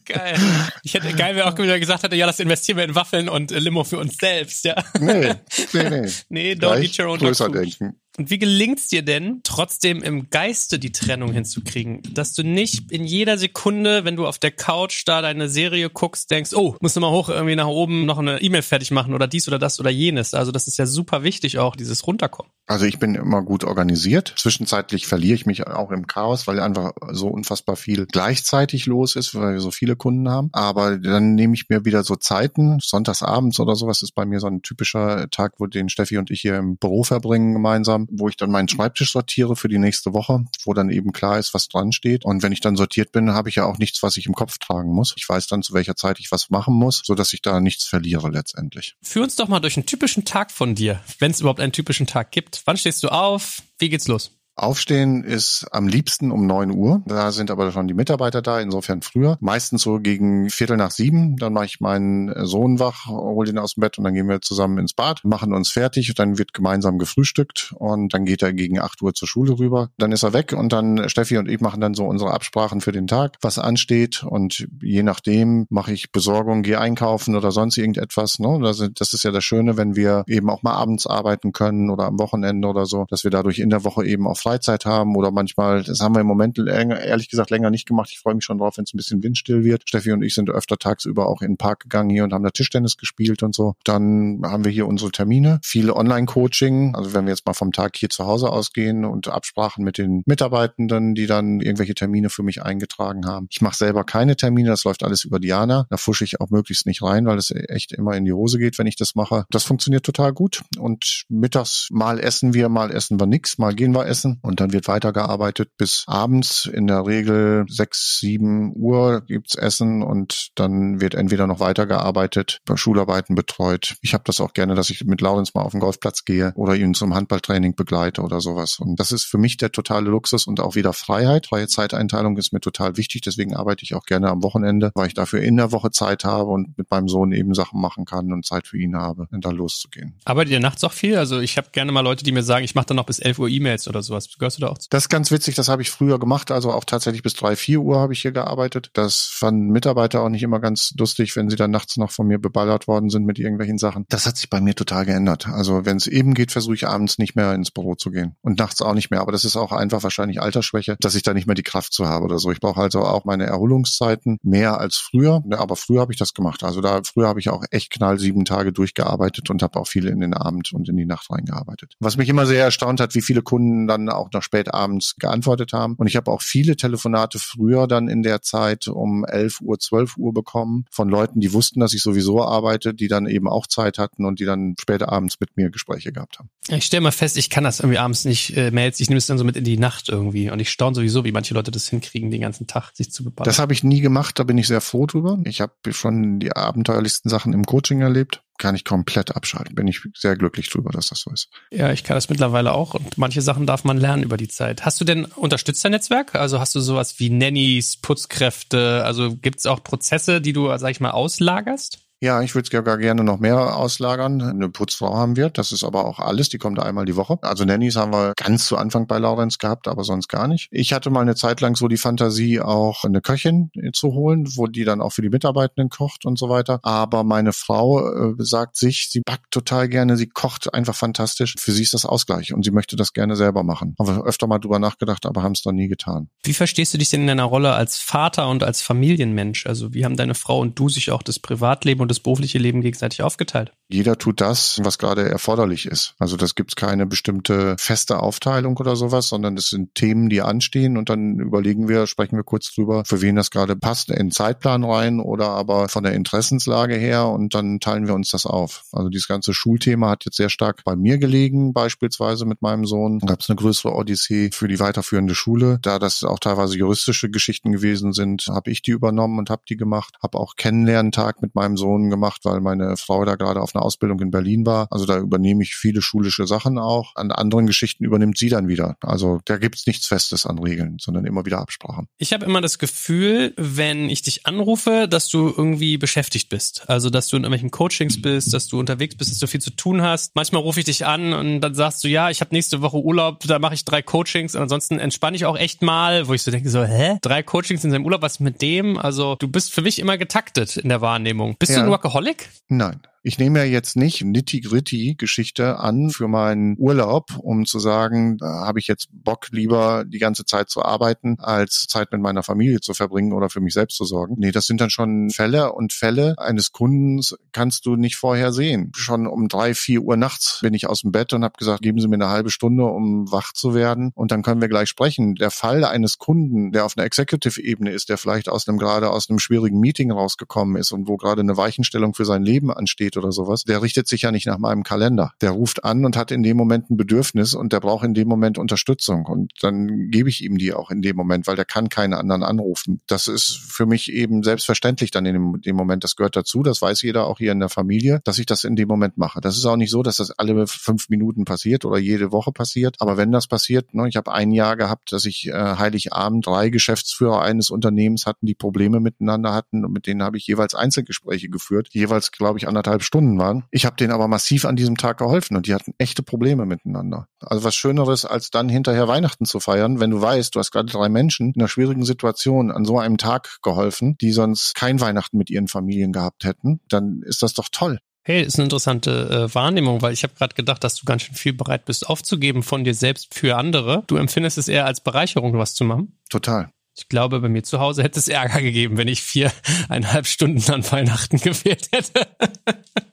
geil. 0.06 0.38
Ich 0.84 0.94
hätte 0.94 1.14
geil, 1.14 1.36
wäre 1.36 1.48
auch 1.48 1.58
wieder 1.58 1.80
gesagt 1.80 2.04
hätte, 2.04 2.16
ja, 2.16 2.26
das 2.26 2.40
investieren 2.40 2.78
wir 2.78 2.84
in 2.86 2.96
Waffeln 2.96 3.30
und 3.30 3.52
äh, 3.52 3.60
Limo 3.60 3.84
für 3.84 3.98
uns 3.98 4.18
selbst, 4.18 4.66
ja. 4.66 4.76
Nee, 5.00 5.36
nee, 5.74 5.90
nee. 5.90 6.10
nee, 6.30 6.52
don't 6.54 6.82
eat 6.82 7.00
your 7.00 7.08
own 7.08 7.20
größer 7.20 7.50
denken. 7.50 8.00
Und 8.20 8.32
wie 8.32 8.40
gelingt's 8.40 8.88
dir 8.88 9.04
denn, 9.04 9.42
trotzdem 9.44 10.02
im 10.02 10.32
Geiste 10.32 10.80
die 10.80 10.92
Trennung 10.92 11.32
hinzukriegen? 11.34 12.02
Dass 12.16 12.34
du 12.34 12.42
nicht 12.42 12.92
in 12.92 13.04
jeder 13.04 13.38
Sekunde, 13.38 14.06
wenn 14.06 14.16
du 14.16 14.26
auf 14.26 14.40
der 14.40 14.50
Couch 14.50 15.04
da 15.06 15.22
deine 15.22 15.50
Serie 15.50 15.92
guckst, 15.92 16.32
denkst, 16.32 16.54
oh, 16.56 16.76
musst 16.82 16.96
du 16.96 17.00
mal 17.00 17.12
hoch 17.12 17.30
irgendwie 17.30 17.56
nach 17.56 17.68
oben 17.68 18.08
noch 18.08 18.18
eine 18.18 18.42
E-Mail 18.42 18.64
fertig 18.64 18.90
machen 18.90 19.14
oder 19.14 19.28
dies 19.28 19.48
oder 19.48 19.60
das 19.60 19.80
oder 19.80 19.92
jenes. 19.92 20.34
Also 20.34 20.52
das 20.52 20.68
ist 20.68 20.80
ja 20.80 20.88
super 20.88 21.22
wichtig 21.22 21.60
auch, 21.60 21.76
dieses 21.76 22.08
Runterkommen. 22.08 22.52
Also 22.66 22.86
ich 22.86 22.98
bin 22.98 23.14
immer 23.14 23.44
gut 23.44 23.64
organisiert. 23.64 24.34
Zwischenzeitlich 24.36 25.06
verliere 25.06 25.36
ich 25.36 25.46
mich 25.46 25.68
auch 25.68 25.92
im 25.92 26.08
Chaos, 26.08 26.48
weil 26.48 26.60
einfach 26.60 26.94
so 27.12 27.28
unfassbar 27.28 27.76
viel 27.76 28.08
gleichzeitig 28.08 28.88
los 28.88 29.16
ist, 29.16 29.36
weil 29.36 29.54
wir 29.54 29.60
so 29.60 29.70
viele 29.70 29.96
Kunden 29.96 30.28
haben. 30.28 30.50
Aber 30.54 30.98
dann 30.98 31.36
nehme 31.36 31.54
ich 31.54 31.70
mir 31.70 31.86
wieder 31.86 32.04
so 32.04 32.16
Zeiten, 32.16 32.80
sonntagsabends 32.82 33.60
oder 33.60 33.76
sowas 33.76 34.02
ist 34.02 34.16
bei 34.16 34.26
mir 34.26 34.40
so 34.40 34.48
ein 34.48 34.64
typischer 34.64 35.30
Tag, 35.30 35.54
wo 35.60 35.68
den 35.68 35.88
Steffi 35.88 36.18
und 36.18 36.32
ich 36.32 36.42
hier 36.42 36.58
im 36.58 36.78
Büro 36.78 37.04
verbringen 37.04 37.54
gemeinsam 37.54 38.07
wo 38.12 38.30
ich 38.30 38.38
dann 38.38 38.52
meinen 38.52 38.68
Schreibtisch 38.68 39.12
sortiere 39.12 39.56
für 39.56 39.68
die 39.68 39.78
nächste 39.78 40.14
Woche, 40.14 40.46
wo 40.64 40.74
dann 40.74 40.90
eben 40.90 41.12
klar 41.12 41.40
ist, 41.40 41.54
was 41.54 41.68
dran 41.68 41.92
steht. 41.92 42.26
Und 42.26 42.44
wenn 42.44 42.52
ich 42.52 42.62
dann 42.62 42.76
sortiert 42.76 43.12
bin, 43.12 43.32
habe 43.32 43.50
ich 43.50 43.56
ja 43.56 43.66
auch 43.66 43.78
nichts, 43.78 44.04
was 44.04 44.18
ich 44.18 44.26
im 44.26 44.34
Kopf 44.34 44.58
tragen 44.58 44.94
muss. 44.94 45.14
Ich 45.18 45.28
weiß 45.28 45.48
dann, 45.48 45.64
zu 45.64 45.74
welcher 45.74 45.96
Zeit 45.96 46.20
ich 46.20 46.32
was 46.32 46.50
machen 46.50 46.74
muss, 46.74 47.02
so 47.04 47.16
dass 47.16 47.34
ich 47.34 47.42
da 47.42 47.60
nichts 47.60 47.86
verliere 47.86 48.30
letztendlich. 48.30 48.96
Führ 49.02 49.24
uns 49.24 49.36
doch 49.36 49.48
mal 49.48 49.60
durch 49.60 49.78
einen 49.78 49.86
typischen 49.86 50.26
Tag 50.26 50.52
von 50.52 50.76
dir, 50.76 51.02
wenn 51.20 51.32
es 51.32 51.40
überhaupt 51.40 51.60
einen 51.60 51.72
typischen 51.72 52.08
Tag 52.08 52.32
gibt. 52.32 52.62
Wann 52.66 52.78
stehst 52.78 53.04
du 53.04 53.10
auf? 53.10 53.62
Wie 53.80 53.90
geht's 53.90 54.08
los? 54.08 54.37
Aufstehen 54.58 55.24
ist 55.24 55.68
am 55.72 55.88
liebsten 55.88 56.32
um 56.32 56.48
neun 56.48 56.72
Uhr. 56.72 57.04
Da 57.06 57.32
sind 57.32 57.52
aber 57.52 57.72
schon 57.72 57.88
die 57.88 57.94
Mitarbeiter 57.94 58.42
da, 58.42 58.60
insofern 58.60 59.04
früher. 59.04 59.38
Meistens 59.40 59.84
so 59.84 60.00
gegen 60.00 60.50
Viertel 60.50 60.78
nach 60.78 60.90
sieben. 60.90 61.38
Dann 61.38 61.54
mache 61.54 61.66
ich 61.66 61.80
meinen 61.80 62.34
Sohn 62.46 62.80
wach, 62.80 63.06
hole 63.06 63.52
ihn 63.52 63.60
aus 63.60 63.76
dem 63.76 63.82
Bett 63.82 64.00
und 64.00 64.04
dann 64.04 64.16
gehen 64.16 64.28
wir 64.28 64.42
zusammen 64.42 64.80
ins 64.80 64.94
Bad, 64.94 65.24
machen 65.24 65.54
uns 65.54 65.70
fertig. 65.70 66.12
Dann 66.16 66.40
wird 66.40 66.54
gemeinsam 66.54 66.98
gefrühstückt 66.98 67.76
und 67.78 68.16
dann 68.16 68.26
geht 68.26 68.42
er 68.42 68.52
gegen 68.52 68.80
acht 68.80 69.02
Uhr 69.04 69.14
zur 69.14 69.28
Schule 69.28 69.60
rüber. 69.60 69.90
Dann 69.98 70.12
ist 70.12 70.24
er 70.24 70.34
weg 70.34 70.54
und 70.58 70.74
dann 70.74 71.08
Steffi 71.08 71.38
und 71.38 71.48
ich 71.48 71.62
machen 71.62 71.80
dann 71.80 71.94
so 71.94 72.06
unsere 72.06 72.32
Absprachen 72.32 72.82
für 72.82 72.92
den 72.92 73.06
Tag, 73.06 73.38
was 73.42 73.60
ansteht. 73.60 74.24
Und 74.24 74.68
je 74.82 75.04
nachdem 75.04 75.68
mache 75.70 75.94
ich 75.94 76.12
Besorgung, 76.12 76.64
gehe 76.64 76.80
einkaufen 76.80 77.36
oder 77.36 77.52
sonst 77.52 77.78
irgendetwas. 77.78 78.40
Ne? 78.40 78.60
Das 78.60 79.14
ist 79.14 79.24
ja 79.24 79.32
das 79.32 79.44
Schöne, 79.44 79.78
wenn 79.78 79.96
wir 79.96 80.24
eben 80.28 80.50
auch 80.50 80.64
mal 80.64 80.74
abends 80.74 81.06
arbeiten 81.06 81.52
können 81.52 81.92
oder 81.92 82.06
am 82.06 82.18
Wochenende 82.18 82.68
oder 82.68 82.88
so, 82.88 83.06
dass 83.08 83.24
wir 83.24 83.30
dadurch 83.30 83.60
in 83.60 83.70
der 83.70 83.84
Woche 83.84 84.04
eben 84.04 84.26
auch 84.26 84.38
Freizeit 84.48 84.86
haben 84.86 85.18
oder 85.18 85.32
manchmal, 85.32 85.84
das 85.84 86.00
haben 86.00 86.16
wir 86.16 86.22
im 86.22 86.28
Moment 86.28 86.58
länger, 86.58 87.02
ehrlich 87.02 87.28
gesagt 87.28 87.50
länger 87.50 87.70
nicht 87.70 87.86
gemacht. 87.86 88.10
Ich 88.14 88.20
freue 88.20 88.34
mich 88.34 88.46
schon 88.46 88.60
drauf, 88.60 88.78
wenn 88.78 88.86
es 88.86 88.94
ein 88.94 88.98
bisschen 88.98 89.22
windstill 89.22 89.66
wird. 89.66 89.84
Steffi 89.86 90.14
und 90.14 90.22
ich 90.22 90.36
sind 90.36 90.50
öfter 90.50 90.78
tagsüber 90.78 91.28
auch 91.28 91.42
in 91.42 91.52
den 91.52 91.58
Park 91.58 91.82
gegangen 91.82 92.10
hier 92.10 92.24
und 92.24 92.32
haben 92.32 92.46
da 92.46 92.50
Tischtennis 92.50 92.96
gespielt 92.96 93.44
und 93.44 93.54
so. 93.54 93.74
Dann 93.84 94.42
haben 94.46 94.64
wir 94.64 94.72
hier 94.72 94.88
unsere 94.88 95.12
Termine, 95.12 95.60
viele 95.64 95.98
Online-Coaching. 95.98 96.96
Also 96.96 97.14
wenn 97.14 97.26
wir 97.26 97.32
jetzt 97.32 97.46
mal 97.46 97.54
vom 97.54 97.74
Tag 97.74 97.98
hier 97.98 98.10
zu 98.10 98.26
Hause 98.26 98.50
ausgehen 98.50 99.04
und 99.04 99.28
Absprachen 99.28 99.84
mit 99.84 99.98
den 99.98 100.24
Mitarbeitenden, 100.26 101.14
die 101.14 101.28
dann 101.28 101.60
irgendwelche 101.60 101.94
Termine 101.94 102.30
für 102.30 102.44
mich 102.44 102.64
eingetragen 102.64 103.26
haben. 103.26 103.48
Ich 103.50 103.60
mache 103.60 103.76
selber 103.76 104.06
keine 104.06 104.38
Termine, 104.38 104.70
das 104.70 104.86
läuft 104.86 105.04
alles 105.04 105.26
über 105.26 105.40
Diana. 105.42 105.88
Da 105.90 105.98
fusche 105.98 106.24
ich 106.24 106.40
auch 106.40 106.52
möglichst 106.52 106.86
nicht 106.86 107.04
rein, 107.04 107.26
weil 107.26 107.38
es 107.38 107.52
echt 107.52 107.92
immer 107.92 108.16
in 108.16 108.24
die 108.24 108.34
Hose 108.34 108.60
geht, 108.60 108.80
wenn 108.80 108.88
ich 108.88 108.96
das 108.96 109.14
mache. 109.14 109.44
Das 109.50 109.66
funktioniert 109.66 110.06
total 110.06 110.32
gut. 110.32 110.64
Und 110.80 111.26
mittags 111.28 111.90
mal 111.92 112.18
essen 112.18 112.54
wir, 112.54 112.70
mal 112.70 112.92
essen 112.92 113.20
wir 113.20 113.28
nix, 113.28 113.58
mal 113.58 113.76
gehen 113.76 113.94
wir 113.94 114.06
essen 114.06 114.37
und 114.42 114.60
dann 114.60 114.74
wird 114.74 114.88
weitergearbeitet 114.88 115.72
bis 115.78 116.04
abends. 116.08 116.66
In 116.66 116.88
der 116.88 117.06
Regel 117.06 117.66
sechs, 117.68 118.20
sieben 118.20 118.74
Uhr 118.76 119.22
gibt's 119.22 119.56
Essen 119.56 120.04
und 120.04 120.50
dann 120.56 121.02
wird 121.02 121.16
entweder 121.16 121.48
noch 121.48 121.60
weitergearbeitet, 121.60 122.60
bei 122.66 122.78
Schularbeiten 122.78 123.36
betreut. 123.36 123.98
Ich 124.02 124.14
habe 124.14 124.24
das 124.26 124.42
auch 124.42 124.54
gerne, 124.54 124.76
dass 124.76 124.90
ich 124.90 125.06
mit 125.06 125.22
Laurens 125.22 125.54
mal 125.54 125.62
auf 125.62 125.72
den 125.72 125.80
Golfplatz 125.80 126.26
gehe 126.26 126.54
oder 126.56 126.76
ihn 126.76 126.94
zum 126.94 127.14
Handballtraining 127.14 127.76
begleite 127.76 128.22
oder 128.22 128.42
sowas. 128.42 128.80
Und 128.80 129.00
das 129.00 129.12
ist 129.12 129.26
für 129.26 129.38
mich 129.38 129.58
der 129.58 129.72
totale 129.72 130.10
Luxus 130.10 130.48
und 130.48 130.60
auch 130.60 130.76
wieder 130.76 130.94
Freiheit. 130.94 131.48
Freie 131.48 131.68
Zeiteinteilung 131.68 132.38
ist 132.38 132.54
mir 132.54 132.62
total 132.62 132.98
wichtig. 132.98 133.22
Deswegen 133.22 133.56
arbeite 133.56 133.84
ich 133.84 133.94
auch 133.96 134.06
gerne 134.06 134.30
am 134.30 134.44
Wochenende, 134.44 134.92
weil 134.96 135.08
ich 135.08 135.14
dafür 135.14 135.42
in 135.42 135.58
der 135.58 135.72
Woche 135.72 135.92
Zeit 135.92 136.24
habe 136.24 136.52
und 136.52 136.78
mit 136.78 136.90
meinem 136.92 137.08
Sohn 137.08 137.32
eben 137.32 137.54
Sachen 137.54 137.82
machen 137.82 138.06
kann 138.06 138.32
und 138.34 138.46
Zeit 138.46 138.68
für 138.68 138.78
ihn 138.78 138.96
habe, 138.96 139.28
dann 139.32 139.56
loszugehen. 139.56 140.16
Arbeitet 140.26 140.54
ihr 140.54 140.60
nachts 140.60 140.84
auch 140.84 140.92
viel? 140.92 141.18
Also 141.18 141.40
ich 141.40 141.58
habe 141.58 141.70
gerne 141.72 141.92
mal 141.92 142.02
Leute, 142.02 142.24
die 142.24 142.32
mir 142.32 142.44
sagen, 142.44 142.66
ich 142.66 142.76
mache 142.76 142.88
dann 142.88 142.98
noch 142.98 143.06
bis 143.06 143.20
11 143.20 143.40
Uhr 143.40 143.50
E-Mails 143.50 143.88
oder 143.88 144.02
sowas. 144.02 144.27
Gehörst 144.38 144.58
du 144.58 144.62
da 144.62 144.70
auch 144.70 144.78
zu? 144.78 144.88
Das 144.90 145.04
ist 145.04 145.10
ganz 145.10 145.32
witzig, 145.32 145.56
das 145.56 145.70
habe 145.70 145.82
ich 145.82 145.90
früher 145.90 146.20
gemacht, 146.20 146.52
also 146.52 146.72
auch 146.72 146.84
tatsächlich 146.84 147.24
bis 147.24 147.34
drei, 147.34 147.56
vier 147.56 147.82
Uhr 147.82 148.00
habe 148.00 148.14
ich 148.14 148.22
hier 148.22 148.32
gearbeitet. 148.32 148.90
Das 148.94 149.22
fanden 149.32 149.68
Mitarbeiter 149.68 150.22
auch 150.22 150.30
nicht 150.30 150.44
immer 150.44 150.60
ganz 150.60 150.94
lustig, 150.98 151.36
wenn 151.36 151.50
sie 151.50 151.56
dann 151.56 151.72
nachts 151.72 151.98
noch 151.98 152.12
von 152.12 152.28
mir 152.28 152.40
beballert 152.40 152.88
worden 152.88 153.10
sind 153.10 153.26
mit 153.26 153.40
irgendwelchen 153.40 153.78
Sachen. 153.78 154.06
Das 154.10 154.26
hat 154.26 154.38
sich 154.38 154.50
bei 154.50 154.62
mir 154.62 154.76
total 154.76 155.06
geändert. 155.06 155.48
Also 155.48 155.86
wenn 155.86 155.98
es 155.98 156.08
eben 156.08 156.34
geht, 156.34 156.52
versuche 156.52 156.76
ich 156.76 156.88
abends 156.88 157.18
nicht 157.18 157.36
mehr 157.36 157.54
ins 157.54 157.72
Büro 157.72 157.96
zu 157.96 158.12
gehen 158.12 158.36
und 158.42 158.60
nachts 158.60 158.82
auch 158.82 158.94
nicht 158.94 159.12
mehr. 159.12 159.22
Aber 159.22 159.32
das 159.32 159.44
ist 159.44 159.56
auch 159.56 159.72
einfach 159.72 160.04
wahrscheinlich 160.04 160.42
Altersschwäche, 160.42 160.98
dass 161.00 161.16
ich 161.16 161.24
da 161.24 161.34
nicht 161.34 161.48
mehr 161.48 161.56
die 161.56 161.64
Kraft 161.64 161.94
zu 161.94 162.08
habe 162.08 162.26
oder 162.26 162.40
so. 162.40 162.52
Ich 162.52 162.60
brauche 162.60 162.82
also 162.82 163.02
auch 163.02 163.26
meine 163.26 163.46
Erholungszeiten 163.46 164.38
mehr 164.44 164.80
als 164.80 164.98
früher. 164.98 165.44
Aber 165.52 165.76
früher 165.76 166.02
habe 166.02 166.14
ich 166.14 166.20
das 166.20 166.34
gemacht. 166.34 166.64
Also 166.64 166.82
da 166.82 167.02
früher 167.04 167.28
habe 167.28 167.40
ich 167.40 167.50
auch 167.50 167.64
echt 167.72 167.92
knall 167.92 168.20
sieben 168.20 168.46
Tage 168.46 168.72
durchgearbeitet 168.72 169.50
und 169.50 169.62
habe 169.64 169.80
auch 169.80 169.88
viele 169.88 170.10
in 170.10 170.20
den 170.20 170.34
Abend 170.34 170.74
und 170.74 170.90
in 170.90 170.98
die 170.98 171.06
Nacht 171.06 171.30
reingearbeitet. 171.30 171.94
Was 172.00 172.18
mich 172.18 172.30
immer 172.30 172.46
sehr 172.46 172.64
erstaunt 172.64 173.00
hat, 173.00 173.16
wie 173.16 173.22
viele 173.22 173.42
Kunden 173.42 173.88
dann 173.88 174.10
auch 174.18 174.32
noch 174.32 174.44
spät 174.44 174.74
abends 174.74 175.16
geantwortet 175.18 175.74
haben. 175.74 175.96
Und 175.96 176.08
ich 176.08 176.16
habe 176.16 176.32
auch 176.32 176.42
viele 176.42 176.76
Telefonate 176.76 177.40
früher 177.40 177.88
dann 177.88 178.08
in 178.08 178.24
der 178.24 178.42
Zeit 178.42 178.88
um 178.88 179.26
11 179.26 179.62
Uhr, 179.62 179.80
12 179.80 180.18
Uhr 180.18 180.34
bekommen 180.34 180.86
von 180.92 181.10
Leuten, 181.10 181.40
die 181.40 181.54
wussten, 181.54 181.80
dass 181.80 181.94
ich 181.94 182.02
sowieso 182.02 182.44
arbeite, 182.44 182.94
die 182.94 183.08
dann 183.08 183.28
eben 183.28 183.48
auch 183.48 183.68
Zeit 183.68 183.98
hatten 183.98 184.26
und 184.26 184.40
die 184.40 184.46
dann 184.46 184.76
später 184.80 185.12
abends 185.12 185.40
mit 185.40 185.56
mir 185.56 185.70
Gespräche 185.70 186.12
gehabt 186.12 186.40
haben. 186.40 186.50
Ich 186.70 186.86
stelle 186.86 187.02
mal 187.02 187.12
fest, 187.12 187.38
ich 187.38 187.50
kann 187.50 187.64
das 187.64 187.80
irgendwie 187.80 188.00
abends 188.00 188.26
nicht 188.26 188.56
äh, 188.58 188.72
Mails, 188.72 189.00
ich 189.00 189.10
nehme 189.10 189.18
es 189.18 189.28
dann 189.28 189.38
so 189.38 189.44
mit 189.44 189.56
in 189.56 189.64
die 189.64 189.78
Nacht 189.78 190.10
irgendwie 190.10 190.50
und 190.50 190.60
ich 190.60 190.70
staune 190.70 190.96
sowieso, 190.96 191.24
wie 191.24 191.32
manche 191.32 191.54
Leute 191.54 191.72
das 191.72 191.88
hinkriegen, 191.88 192.32
den 192.32 192.42
ganzen 192.42 192.68
Tag 192.68 192.92
sich 192.94 193.12
zu 193.12 193.24
beballern. 193.24 193.46
Das 193.46 193.60
habe 193.60 193.74
ich 193.74 193.84
nie 193.84 194.02
gemacht, 194.02 194.40
da 194.40 194.44
bin 194.44 194.58
ich 194.58 194.68
sehr 194.68 194.82
froh 194.82 195.06
drüber. 195.06 195.40
Ich 195.46 195.62
habe 195.62 195.74
schon 195.92 196.40
die 196.40 196.52
abenteuerlichsten 196.52 197.30
Sachen 197.30 197.54
im 197.54 197.66
Coaching 197.66 198.02
erlebt 198.02 198.42
kann 198.58 198.76
ich 198.76 198.86
komplett 198.86 199.36
abschalten. 199.36 199.76
Bin 199.76 199.88
ich 199.88 200.02
sehr 200.16 200.36
glücklich 200.36 200.70
drüber, 200.70 200.92
dass 200.92 201.10
das 201.10 201.22
so 201.22 201.32
ist. 201.32 201.50
Ja, 201.72 201.92
ich 201.92 202.04
kann 202.04 202.16
das 202.16 202.30
mittlerweile 202.30 202.74
auch 202.74 202.94
und 202.94 203.18
manche 203.18 203.42
Sachen 203.42 203.66
darf 203.66 203.84
man 203.84 203.98
lernen 203.98 204.24
über 204.24 204.38
die 204.38 204.48
Zeit. 204.48 204.86
Hast 204.86 205.00
du 205.00 205.06
denn 205.06 205.26
Unterstützernetzwerk? 205.26 206.36
Also 206.36 206.60
hast 206.60 206.76
du 206.76 206.80
sowas 206.80 207.20
wie 207.20 207.30
Nannies, 207.30 207.98
Putzkräfte? 207.98 209.04
Also 209.06 209.36
gibt 209.36 209.60
es 209.60 209.66
auch 209.66 209.84
Prozesse, 209.84 210.42
die 210.42 210.54
du, 210.54 210.76
sag 210.78 210.92
ich 210.92 211.00
mal, 211.00 211.12
auslagerst? 211.12 212.07
Ja, 212.20 212.42
ich 212.42 212.56
würde 212.56 212.66
es 212.66 212.84
gar 212.84 212.98
gerne 212.98 213.24
noch 213.24 213.38
mehr 213.38 213.76
auslagern. 213.78 214.42
Eine 214.42 214.70
Putzfrau 214.70 215.16
haben 215.16 215.36
wir, 215.36 215.52
das 215.52 215.72
ist 215.72 215.84
aber 215.84 216.06
auch 216.06 216.20
alles, 216.20 216.50
die 216.50 216.58
kommt 216.58 216.80
einmal 216.80 217.06
die 217.06 217.16
Woche. 217.16 217.38
Also 217.42 217.64
Nannies 217.64 217.96
haben 217.96 218.12
wir 218.12 218.34
ganz 218.36 218.66
zu 218.66 218.76
Anfang 218.76 219.06
bei 219.06 219.20
Laurenz 219.20 219.60
gehabt, 219.60 219.88
aber 219.88 220.04
sonst 220.04 220.28
gar 220.28 220.48
nicht. 220.48 220.68
Ich 220.72 220.94
hatte 220.94 221.12
mal 221.12 221.22
eine 221.22 221.36
Zeit 221.36 221.62
lang 221.62 221.76
so 221.76 221.88
die 221.88 221.98
Fantasie, 221.98 222.60
auch 222.60 223.04
eine 223.04 223.22
Köchin 223.22 223.70
zu 223.94 224.14
holen, 224.14 224.48
wo 224.56 224.66
die 224.66 224.84
dann 224.84 225.00
auch 225.00 225.12
für 225.12 225.22
die 225.22 225.30
Mitarbeitenden 225.30 225.90
kocht 225.90 226.26
und 226.26 226.40
so 226.40 226.50
weiter. 226.50 226.80
Aber 226.82 227.24
meine 227.24 227.54
Frau 227.54 228.32
äh, 228.32 228.34
sagt 228.40 228.78
sich, 228.78 229.10
sie 229.12 229.22
backt 229.22 229.52
total 229.52 229.88
gerne, 229.88 230.18
sie 230.18 230.28
kocht 230.28 230.74
einfach 230.74 230.96
fantastisch. 230.96 231.54
Für 231.60 231.72
sie 231.72 231.84
ist 231.84 231.94
das 231.94 232.06
Ausgleich 232.06 232.52
und 232.52 232.66
sie 232.66 232.72
möchte 232.72 232.96
das 232.96 233.14
gerne 233.14 233.36
selber 233.36 233.62
machen. 233.62 233.96
Haben 234.00 234.16
wir 234.16 234.24
öfter 234.26 234.48
mal 234.48 234.58
drüber 234.58 234.80
nachgedacht, 234.80 235.28
aber 235.28 235.44
haben 235.44 235.52
es 235.52 235.62
dann 235.62 235.76
nie 235.76 235.88
getan. 235.88 236.30
Wie 236.42 236.54
verstehst 236.54 236.96
du 236.96 236.98
dich 236.98 237.12
denn 237.12 237.22
in 237.22 237.28
deiner 237.28 237.44
Rolle 237.44 237.74
als 237.74 238.00
Vater 238.00 238.50
und 238.50 238.64
als 238.64 238.82
Familienmensch? 238.82 239.68
Also 239.68 239.94
wie 239.94 240.04
haben 240.04 240.18
deine 240.18 240.34
Frau 240.34 240.60
und 240.60 240.80
du 240.80 240.90
sich 240.90 241.12
auch 241.12 241.22
das 241.22 241.38
Privatleben 241.38 242.07
und 242.08 242.12
das 242.12 242.22
berufliche 242.22 242.58
Leben 242.58 242.80
gegenseitig 242.80 243.22
aufgeteilt? 243.22 243.74
Jeder 243.90 244.18
tut 244.18 244.40
das, 244.40 244.80
was 244.82 244.98
gerade 244.98 245.28
erforderlich 245.30 245.86
ist. 245.86 246.16
Also 246.20 246.38
das 246.38 246.56
gibt 246.56 246.78
keine 246.78 247.06
bestimmte 247.06 247.76
feste 247.78 248.22
Aufteilung 248.22 248.78
oder 248.78 248.96
sowas, 248.96 249.28
sondern 249.28 249.58
das 249.58 249.68
sind 249.68 249.94
Themen, 249.94 250.30
die 250.30 250.42
anstehen 250.42 250.96
und 250.96 251.10
dann 251.10 251.40
überlegen 251.40 251.90
wir, 251.90 252.08
sprechen 252.08 252.38
wir 252.38 252.44
kurz 252.44 252.74
drüber, 252.74 253.04
für 253.06 253.22
wen 253.22 253.36
das 253.36 253.52
gerade 253.52 253.76
passt, 253.76 254.10
in 254.10 254.32
Zeitplan 254.32 254.86
rein 254.86 255.20
oder 255.20 255.50
aber 255.50 255.90
von 255.90 256.04
der 256.04 256.14
Interessenslage 256.14 256.96
her 256.96 257.28
und 257.28 257.54
dann 257.54 257.82
teilen 257.82 258.08
wir 258.08 258.14
uns 258.14 258.32
das 258.32 258.46
auf. 258.46 258.84
Also 258.94 259.10
dieses 259.10 259.28
ganze 259.28 259.54
Schulthema 259.54 260.12
hat 260.12 260.24
jetzt 260.24 260.38
sehr 260.38 260.50
stark 260.50 260.84
bei 260.86 260.96
mir 260.96 261.18
gelegen, 261.18 261.74
beispielsweise 261.74 262.46
mit 262.46 262.62
meinem 262.62 262.86
Sohn. 262.86 263.20
Da 263.20 263.28
gab 263.28 263.42
es 263.42 263.50
eine 263.50 263.58
größere 263.58 263.94
Odyssee 263.94 264.50
für 264.54 264.68
die 264.68 264.80
weiterführende 264.80 265.36
Schule. 265.36 265.80
Da 265.82 266.00
das 266.00 266.24
auch 266.24 266.40
teilweise 266.40 266.78
juristische 266.78 267.30
Geschichten 267.30 267.72
gewesen 267.74 268.14
sind, 268.14 268.48
habe 268.48 268.72
ich 268.72 268.82
die 268.82 268.92
übernommen 268.92 269.40
und 269.40 269.50
habe 269.50 269.64
die 269.68 269.78
gemacht. 269.78 270.16
Habe 270.22 270.38
auch 270.38 270.56
Kennenlerntag 270.56 271.42
mit 271.42 271.56
meinem 271.56 271.78
Sohn 271.78 271.97
Lehrpersonen 271.98 272.10
gemacht, 272.10 272.42
weil 272.44 272.62
meine 272.62 272.98
Frau 272.98 273.26
da 273.26 273.36
gerade 273.36 273.62
auf 273.62 273.76
einer 273.76 273.84
Ausbildung 273.84 274.20
in 274.22 274.32
Berlin 274.32 274.66
war. 274.66 274.88
Also 274.92 275.06
da 275.06 275.18
übernehme 275.18 275.64
ich 275.64 275.76
viele 275.76 276.02
schulische 276.02 276.48
Sachen 276.48 276.78
auch. 276.78 277.16
An 277.16 277.32
anderen 277.32 277.68
Geschichten 277.68 278.04
übernimmt 278.04 278.38
sie 278.38 278.50
dann 278.50 278.68
wieder. 278.68 278.98
Also 279.02 279.40
da 279.46 279.58
gibt's 279.58 279.88
nichts 279.88 280.08
Festes 280.08 280.46
an 280.46 280.60
Regeln, 280.60 280.98
sondern 281.00 281.26
immer 281.26 281.46
wieder 281.46 281.60
Absprachen. 281.60 282.08
Ich 282.18 282.34
habe 282.34 282.46
immer 282.46 282.62
das 282.62 282.80
Gefühl, 282.80 283.54
wenn 283.58 284.10
ich 284.10 284.22
dich 284.22 284.46
anrufe, 284.46 285.08
dass 285.10 285.28
du 285.30 285.54
irgendwie 285.56 285.98
beschäftigt 285.98 286.50
bist. 286.50 286.90
Also 286.90 287.10
dass 287.10 287.28
du 287.28 287.38
in 287.38 287.44
irgendwelchen 287.44 287.72
Coachings 287.72 288.22
bist, 288.22 288.54
dass 288.54 288.68
du 288.68 288.80
unterwegs 288.80 289.16
bist, 289.16 289.32
dass 289.32 289.40
du 289.40 289.48
viel 289.48 289.62
zu 289.62 289.72
tun 289.72 290.02
hast. 290.02 290.36
Manchmal 290.36 290.62
rufe 290.62 290.80
ich 290.80 290.86
dich 290.86 291.06
an 291.06 291.34
und 291.34 291.62
dann 291.62 291.74
sagst 291.74 292.04
du, 292.04 292.08
ja, 292.08 292.30
ich 292.30 292.42
habe 292.42 292.54
nächste 292.54 292.82
Woche 292.82 292.98
Urlaub, 292.98 293.40
da 293.48 293.60
mache 293.60 293.74
ich 293.74 293.86
drei 293.86 294.02
Coachings 294.02 294.56
und 294.56 294.62
ansonsten 294.62 295.00
entspanne 295.00 295.36
ich 295.36 295.46
auch 295.46 295.58
echt 295.58 295.82
mal, 295.82 296.28
wo 296.28 296.34
ich 296.34 296.44
so 296.44 296.52
denke, 296.52 296.70
so, 296.70 296.84
hä? 296.84 297.18
Drei 297.22 297.44
Coachings 297.44 297.84
in 297.84 297.92
seinem 297.92 298.06
Urlaub, 298.06 298.22
was 298.22 298.40
mit 298.40 298.62
dem? 298.62 298.98
Also 298.98 299.36
du 299.36 299.48
bist 299.48 299.74
für 299.74 299.82
mich 299.82 300.00
immer 300.00 300.18
getaktet 300.18 300.78
in 300.78 300.90
der 300.90 301.02
Wahrnehmung. 301.02 301.56
Bist 301.58 301.72
ja. 301.72 301.82
du 301.82 301.87
Workaholic? 301.90 302.50
Nein. 302.70 303.02
Ich 303.28 303.38
nehme 303.38 303.60
ja 303.60 303.66
jetzt 303.66 303.98
nicht 303.98 304.24
nitty-gritty-Geschichte 304.24 305.80
an 305.80 306.12
für 306.12 306.30
meinen 306.30 306.78
Urlaub, 306.80 307.38
um 307.38 307.66
zu 307.66 307.78
sagen, 307.78 308.38
da 308.38 308.66
habe 308.66 308.80
ich 308.80 308.88
jetzt 308.88 309.10
Bock, 309.12 309.48
lieber 309.52 310.06
die 310.06 310.20
ganze 310.20 310.46
Zeit 310.46 310.70
zu 310.70 310.82
arbeiten, 310.82 311.36
als 311.40 311.88
Zeit 311.90 312.14
mit 312.14 312.22
meiner 312.22 312.42
Familie 312.42 312.80
zu 312.80 312.94
verbringen 312.94 313.34
oder 313.34 313.50
für 313.50 313.60
mich 313.60 313.74
selbst 313.74 313.98
zu 313.98 314.06
sorgen. 314.06 314.36
Nee, 314.38 314.52
das 314.52 314.66
sind 314.66 314.80
dann 314.80 314.90
schon 314.90 315.30
Fälle 315.30 315.74
und 315.74 315.92
Fälle 315.92 316.36
eines 316.38 316.72
Kundens 316.72 317.36
kannst 317.52 317.86
du 317.86 317.98
nicht 317.98 318.16
vorher 318.16 318.54
sehen. 318.54 318.94
Schon 318.96 319.28
um 319.28 319.50
drei, 319.50 319.74
vier 319.74 320.04
Uhr 320.04 320.16
nachts 320.16 320.60
bin 320.62 320.74
ich 320.74 320.88
aus 320.88 321.02
dem 321.02 321.12
Bett 321.12 321.34
und 321.34 321.44
habe 321.44 321.58
gesagt, 321.58 321.82
geben 321.82 322.00
Sie 322.00 322.08
mir 322.08 322.16
eine 322.16 322.30
halbe 322.30 322.50
Stunde, 322.50 322.86
um 322.86 323.30
wach 323.30 323.52
zu 323.52 323.74
werden 323.74 324.14
und 324.16 324.32
dann 324.32 324.42
können 324.42 324.62
wir 324.62 324.70
gleich 324.70 324.88
sprechen. 324.88 325.36
Der 325.36 325.52
Fall 325.52 325.84
eines 325.84 326.18
Kunden, 326.18 326.72
der 326.72 326.86
auf 326.86 326.96
einer 326.96 327.06
Executive-Ebene 327.06 327.92
ist, 327.92 328.08
der 328.08 328.18
vielleicht 328.18 328.48
aus 328.48 328.70
einem 328.70 328.78
gerade 328.78 329.10
aus 329.10 329.30
einem 329.30 329.40
schwierigen 329.40 329.82
Meeting 329.82 330.12
rausgekommen 330.12 330.78
ist 330.78 330.94
und 330.94 331.10
wo 331.10 331.18
gerade 331.18 331.42
eine 331.42 331.58
Weichenstellung 331.58 332.14
für 332.14 332.24
sein 332.24 332.44
Leben 332.44 332.72
ansteht 332.72 333.17
oder 333.18 333.32
sowas, 333.32 333.64
der 333.64 333.82
richtet 333.82 334.08
sich 334.08 334.24
ja 334.24 334.32
nicht 334.32 334.48
nach 334.48 334.58
meinem 334.58 334.84
Kalender. 334.84 335.32
Der 335.42 335.52
ruft 335.52 335.84
an 335.84 336.06
und 336.06 336.18
hat 336.18 336.32
in 336.32 336.44
dem 336.44 336.58
Moment 336.58 336.90
ein 336.90 336.98
Bedürfnis 336.98 337.54
und 337.54 337.74
der 337.74 337.80
braucht 337.80 338.06
in 338.06 338.14
dem 338.14 338.28
Moment 338.28 338.58
Unterstützung. 338.58 339.26
Und 339.26 339.52
dann 339.62 340.10
gebe 340.10 340.30
ich 340.30 340.44
ihm 340.44 340.58
die 340.58 340.74
auch 340.74 340.92
in 340.92 341.02
dem 341.02 341.16
Moment, 341.16 341.48
weil 341.48 341.56
der 341.56 341.66
kann 341.66 341.90
keinen 341.90 342.14
anderen 342.14 342.44
anrufen. 342.44 343.02
Das 343.08 343.28
ist 343.28 343.58
für 343.58 343.86
mich 343.86 344.12
eben 344.12 344.44
selbstverständlich 344.44 345.12
dann 345.12 345.26
in 345.26 345.62
dem, 345.62 345.76
Moment. 345.76 346.04
Das 346.04 346.16
gehört 346.16 346.36
dazu. 346.36 346.64
Das 346.64 346.82
weiß 346.82 347.02
jeder 347.02 347.28
auch 347.28 347.38
hier 347.38 347.52
in 347.52 347.60
der 347.60 347.70
Familie, 347.70 348.22
dass 348.24 348.40
ich 348.40 348.46
das 348.46 348.64
in 348.64 348.76
dem 348.76 348.88
Moment 348.88 349.18
mache. 349.18 349.42
Das 349.42 349.58
ist 349.58 349.66
auch 349.66 349.76
nicht 349.76 349.92
so, 349.92 350.04
dass 350.04 350.18
das 350.18 350.32
alle 350.32 350.68
fünf 350.68 351.10
Minuten 351.10 351.46
passiert 351.46 351.86
oder 351.86 351.98
jede 351.98 352.32
Woche 352.32 352.52
passiert. 352.52 352.98
Aber 353.00 353.18
wenn 353.18 353.32
das 353.32 353.48
passiert, 353.48 353.94
ne, 353.94 354.08
ich 354.08 354.16
habe 354.16 354.32
ein 354.32 354.52
Jahr 354.52 354.76
gehabt, 354.76 355.12
dass 355.12 355.26
ich 355.26 355.48
äh, 355.48 355.52
Heiligabend 355.54 356.46
drei 356.46 356.70
Geschäftsführer 356.70 357.42
eines 357.42 357.70
Unternehmens 357.70 358.26
hatten, 358.26 358.46
die 358.46 358.56
Probleme 358.56 359.00
miteinander 359.00 359.54
hatten 359.54 359.86
und 359.86 359.92
mit 359.92 360.08
denen 360.08 360.24
habe 360.24 360.38
ich 360.38 360.48
jeweils 360.48 360.76
Einzelgespräche 360.76 361.50
geführt, 361.50 361.90
jeweils 361.92 362.32
glaube 362.32 362.60
ich 362.60 362.68
anderthalb 362.68 363.04
Stunden 363.08 363.40
waren. 363.40 363.64
Ich 363.72 363.86
habe 363.86 363.96
denen 363.96 364.12
aber 364.12 364.28
massiv 364.28 364.66
an 364.66 364.76
diesem 364.76 364.98
Tag 364.98 365.18
geholfen 365.18 365.56
und 365.56 365.66
die 365.66 365.74
hatten 365.74 365.94
echte 365.98 366.24
Probleme 366.24 366.66
miteinander. 366.66 367.28
Also 367.40 367.64
was 367.64 367.76
Schöneres, 367.76 368.26
als 368.26 368.52
dann 368.52 368.70
hinterher 368.70 369.08
Weihnachten 369.08 369.46
zu 369.46 369.60
feiern, 369.60 370.00
wenn 370.00 370.12
du 370.12 370.22
weißt, 370.22 370.54
du 370.54 370.60
hast 370.60 370.72
gerade 370.72 370.92
drei 370.92 371.10
Menschen 371.10 371.54
in 371.54 371.62
einer 371.62 371.70
schwierigen 371.70 372.04
Situation 372.04 372.70
an 372.70 372.86
so 372.86 373.00
einem 373.00 373.18
Tag 373.18 373.60
geholfen, 373.64 374.18
die 374.20 374.32
sonst 374.32 374.76
kein 374.76 375.00
Weihnachten 375.00 375.38
mit 375.38 375.50
ihren 375.50 375.68
Familien 375.68 376.12
gehabt 376.12 376.44
hätten, 376.44 376.82
dann 376.90 377.22
ist 377.26 377.42
das 377.42 377.54
doch 377.54 377.70
toll. 377.72 378.00
Hey, 378.24 378.44
ist 378.44 378.56
eine 378.56 378.66
interessante 378.66 379.48
äh, 379.50 379.56
Wahrnehmung, 379.56 380.02
weil 380.02 380.12
ich 380.12 380.24
habe 380.24 380.34
gerade 380.34 380.54
gedacht, 380.54 380.84
dass 380.84 380.98
du 380.98 381.06
ganz 381.06 381.22
schön 381.22 381.36
viel 381.36 381.54
bereit 381.54 381.86
bist 381.86 382.10
aufzugeben 382.10 382.62
von 382.62 382.84
dir 382.84 382.94
selbst 382.94 383.34
für 383.34 383.56
andere. 383.56 384.04
Du 384.08 384.18
empfindest 384.18 384.58
es 384.58 384.68
eher 384.68 384.86
als 384.86 385.00
Bereicherung, 385.00 385.58
was 385.58 385.76
zu 385.76 385.86
machen? 385.86 386.20
Total. 386.30 386.70
Ich 386.98 387.10
glaube, 387.10 387.40
bei 387.40 387.48
mir 387.48 387.64
zu 387.64 387.80
Hause 387.80 388.02
hätte 388.02 388.20
es 388.20 388.28
Ärger 388.28 388.60
gegeben, 388.60 388.98
wenn 388.98 389.08
ich 389.08 389.22
viereinhalb 389.22 390.26
Stunden 390.26 390.72
an 390.72 390.84
Weihnachten 390.92 391.38
gewählt 391.42 391.90
hätte. 391.92 392.28